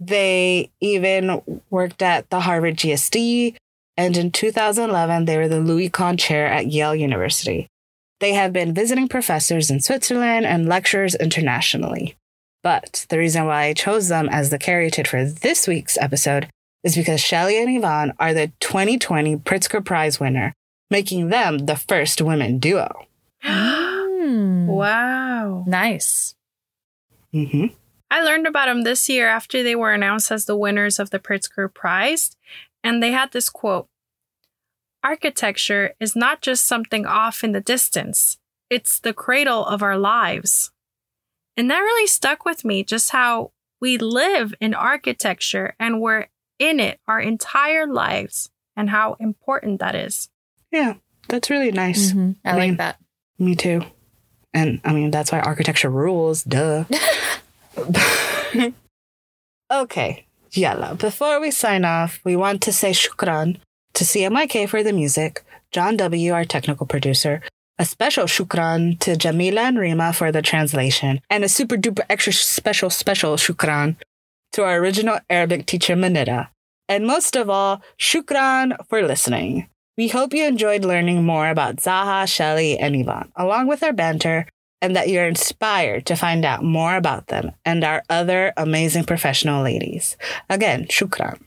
They 0.00 0.70
even 0.80 1.60
worked 1.70 2.00
at 2.02 2.30
the 2.30 2.40
Harvard 2.40 2.76
GSD, 2.76 3.56
and 3.96 4.16
in 4.16 4.30
2011, 4.30 5.24
they 5.24 5.36
were 5.36 5.48
the 5.48 5.60
Louis 5.60 5.90
Kahn 5.90 6.16
Chair 6.16 6.46
at 6.46 6.68
Yale 6.68 6.94
University. 6.94 7.66
They 8.20 8.32
have 8.32 8.52
been 8.52 8.74
visiting 8.74 9.08
professors 9.08 9.70
in 9.70 9.80
Switzerland 9.80 10.46
and 10.46 10.68
lecturers 10.68 11.14
internationally. 11.14 12.16
But 12.62 13.06
the 13.08 13.18
reason 13.18 13.46
why 13.46 13.64
I 13.64 13.72
chose 13.74 14.08
them 14.08 14.28
as 14.28 14.50
the 14.50 14.58
caryatid 14.58 15.06
for 15.06 15.24
this 15.24 15.68
week's 15.68 15.98
episode 15.98 16.48
is 16.82 16.96
because 16.96 17.20
Shelley 17.20 17.60
and 17.60 17.76
Yvonne 17.76 18.12
are 18.18 18.34
the 18.34 18.52
2020 18.60 19.36
Pritzker 19.38 19.84
Prize 19.84 20.18
winner, 20.18 20.52
making 20.90 21.28
them 21.28 21.58
the 21.66 21.76
first 21.76 22.20
women 22.20 22.58
duo. 22.58 23.06
Mm. 23.44 24.66
Wow. 24.66 25.64
Nice. 25.66 26.34
hmm 27.32 27.66
I 28.10 28.22
learned 28.22 28.46
about 28.46 28.66
them 28.66 28.82
this 28.82 29.08
year 29.08 29.28
after 29.28 29.62
they 29.62 29.76
were 29.76 29.92
announced 29.92 30.30
as 30.30 30.46
the 30.46 30.56
winners 30.56 30.98
of 30.98 31.10
the 31.10 31.18
Pritzker 31.18 31.72
Prize, 31.72 32.34
and 32.82 33.02
they 33.02 33.12
had 33.12 33.32
this 33.32 33.50
quote 33.50 33.86
Architecture 35.04 35.92
is 36.00 36.16
not 36.16 36.40
just 36.40 36.64
something 36.64 37.04
off 37.06 37.44
in 37.44 37.52
the 37.52 37.60
distance, 37.60 38.38
it's 38.70 38.98
the 38.98 39.12
cradle 39.12 39.64
of 39.64 39.82
our 39.82 39.98
lives. 39.98 40.72
And 41.56 41.70
that 41.70 41.80
really 41.80 42.06
stuck 42.06 42.44
with 42.44 42.64
me 42.64 42.82
just 42.84 43.10
how 43.10 43.52
We 43.80 43.96
live 43.98 44.54
in 44.60 44.74
architecture 44.74 45.74
and 45.78 46.00
we're 46.00 46.26
in 46.58 46.80
it 46.80 46.98
our 47.06 47.20
entire 47.20 47.86
lives 47.86 48.50
and 48.76 48.90
how 48.90 49.16
important 49.20 49.78
that 49.80 49.94
is. 49.94 50.28
Yeah, 50.70 50.94
that's 51.28 51.50
really 51.50 51.72
nice. 51.72 52.12
Mhm. 52.12 52.36
I, 52.44 52.50
I 52.50 52.52
mean- 52.58 52.68
like 52.70 52.78
that. 52.78 52.98
Me 53.38 53.54
too. 53.54 53.82
And 54.54 54.80
I 54.84 54.92
mean, 54.92 55.10
that's 55.10 55.30
why 55.30 55.40
architecture 55.40 55.90
rules, 55.90 56.42
duh. 56.42 56.84
okay, 59.72 60.26
yalla. 60.52 60.94
Before 60.94 61.40
we 61.40 61.50
sign 61.50 61.84
off, 61.84 62.20
we 62.24 62.36
want 62.36 62.62
to 62.62 62.72
say 62.72 62.90
shukran 62.90 63.60
to 63.94 64.04
CMYK 64.04 64.68
for 64.68 64.82
the 64.82 64.92
music, 64.92 65.44
John 65.70 65.96
W., 65.96 66.32
our 66.32 66.44
technical 66.44 66.86
producer, 66.86 67.42
a 67.78 67.84
special 67.84 68.24
shukran 68.24 68.98
to 69.00 69.16
Jamila 69.16 69.62
and 69.62 69.78
Rima 69.78 70.12
for 70.12 70.32
the 70.32 70.42
translation, 70.42 71.20
and 71.30 71.44
a 71.44 71.48
super 71.48 71.76
duper 71.76 72.04
extra 72.10 72.32
special, 72.32 72.90
special 72.90 73.36
shukran 73.36 73.96
to 74.52 74.64
our 74.64 74.78
original 74.78 75.20
Arabic 75.30 75.66
teacher, 75.66 75.94
Manita. 75.94 76.48
And 76.88 77.06
most 77.06 77.36
of 77.36 77.50
all, 77.50 77.82
shukran 77.98 78.74
for 78.88 79.02
listening. 79.02 79.68
We 79.98 80.06
hope 80.06 80.32
you 80.32 80.44
enjoyed 80.44 80.84
learning 80.84 81.24
more 81.24 81.48
about 81.48 81.78
Zaha, 81.78 82.32
Shelley, 82.32 82.78
and 82.78 82.94
Yvonne, 82.94 83.32
along 83.34 83.66
with 83.66 83.82
our 83.82 83.92
banter, 83.92 84.46
and 84.80 84.94
that 84.94 85.08
you're 85.08 85.26
inspired 85.26 86.06
to 86.06 86.14
find 86.14 86.44
out 86.44 86.62
more 86.62 86.94
about 86.94 87.26
them 87.26 87.50
and 87.64 87.82
our 87.82 88.04
other 88.08 88.52
amazing 88.56 89.02
professional 89.02 89.64
ladies. 89.64 90.16
Again, 90.48 90.86
shukran. 90.86 91.40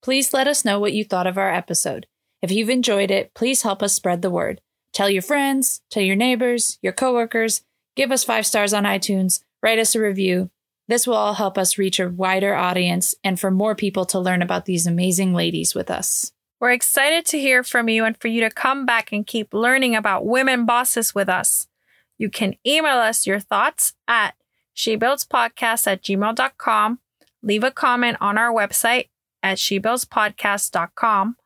Please 0.00 0.32
let 0.32 0.46
us 0.46 0.64
know 0.64 0.78
what 0.78 0.92
you 0.92 1.04
thought 1.04 1.26
of 1.26 1.36
our 1.36 1.52
episode. 1.52 2.06
If 2.40 2.52
you've 2.52 2.70
enjoyed 2.70 3.10
it, 3.10 3.34
please 3.34 3.62
help 3.62 3.82
us 3.82 3.92
spread 3.92 4.22
the 4.22 4.30
word. 4.30 4.60
Tell 4.92 5.10
your 5.10 5.22
friends, 5.22 5.80
tell 5.90 6.04
your 6.04 6.14
neighbors, 6.14 6.78
your 6.82 6.92
coworkers, 6.92 7.62
give 7.96 8.12
us 8.12 8.22
five 8.22 8.46
stars 8.46 8.72
on 8.72 8.84
iTunes, 8.84 9.42
write 9.60 9.80
us 9.80 9.96
a 9.96 10.00
review. 10.00 10.50
This 10.86 11.04
will 11.04 11.14
all 11.14 11.34
help 11.34 11.58
us 11.58 11.78
reach 11.78 11.98
a 11.98 12.08
wider 12.08 12.54
audience 12.54 13.16
and 13.24 13.40
for 13.40 13.50
more 13.50 13.74
people 13.74 14.04
to 14.06 14.20
learn 14.20 14.40
about 14.40 14.66
these 14.66 14.86
amazing 14.86 15.34
ladies 15.34 15.74
with 15.74 15.90
us. 15.90 16.30
We're 16.62 16.70
excited 16.70 17.24
to 17.26 17.40
hear 17.40 17.64
from 17.64 17.88
you 17.88 18.04
and 18.04 18.16
for 18.16 18.28
you 18.28 18.40
to 18.42 18.48
come 18.48 18.86
back 18.86 19.10
and 19.10 19.26
keep 19.26 19.52
learning 19.52 19.96
about 19.96 20.24
women 20.24 20.64
bosses 20.64 21.12
with 21.12 21.28
us. 21.28 21.66
You 22.18 22.30
can 22.30 22.54
email 22.64 22.98
us 22.98 23.26
your 23.26 23.40
thoughts 23.40 23.94
at 24.06 24.36
shebuildspodcast 24.76 25.88
at 25.88 26.04
gmail.com, 26.04 27.00
leave 27.42 27.64
a 27.64 27.72
comment 27.72 28.16
on 28.20 28.38
our 28.38 28.52
website 28.52 29.08
at 29.42 29.58
shebuildspodcast.com, 29.58 31.36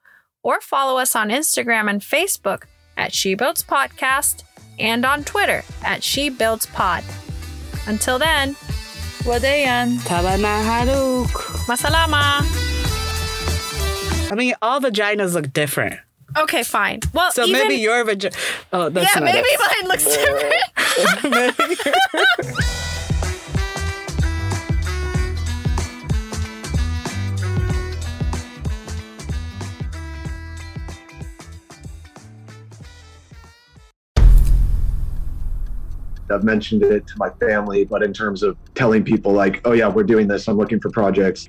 or 0.42 0.60
follow 0.60 1.00
us 1.00 1.16
on 1.16 1.30
Instagram 1.30 1.88
and 1.88 2.02
Facebook 2.02 2.64
at 2.98 3.12
shebuildspodcast 3.12 4.42
and 4.78 5.06
on 5.06 5.24
Twitter 5.24 5.62
at 5.82 6.02
shebuildspod. 6.02 7.02
Until 7.88 8.18
then, 8.18 8.52
Wadayan. 9.24 9.96
Tabana 10.00 10.62
Haruk. 10.62 11.30
masalama. 11.64 12.85
I 14.30 14.34
mean, 14.34 14.54
all 14.60 14.80
vaginas 14.80 15.34
look 15.34 15.52
different. 15.52 15.94
Okay, 16.36 16.62
fine. 16.62 17.00
Well, 17.14 17.30
So 17.32 17.44
even, 17.44 17.62
maybe 17.68 17.76
your 17.76 18.04
vagina. 18.04 18.34
Oh, 18.72 18.88
that's 18.88 19.14
yeah, 19.14 19.20
not 19.20 19.32
maybe 19.32 19.46
it. 19.48 19.60
mine 19.60 19.88
looks 19.88 20.04
different. 20.16 20.54
I've 36.28 36.42
mentioned 36.42 36.82
it 36.82 37.06
to 37.06 37.14
my 37.18 37.30
family, 37.30 37.84
but 37.84 38.02
in 38.02 38.12
terms 38.12 38.42
of 38.42 38.56
telling 38.74 39.04
people 39.04 39.32
like, 39.32 39.60
oh 39.64 39.72
yeah, 39.72 39.88
we're 39.88 40.02
doing 40.02 40.26
this. 40.26 40.48
I'm 40.48 40.56
looking 40.56 40.80
for 40.80 40.90
projects. 40.90 41.48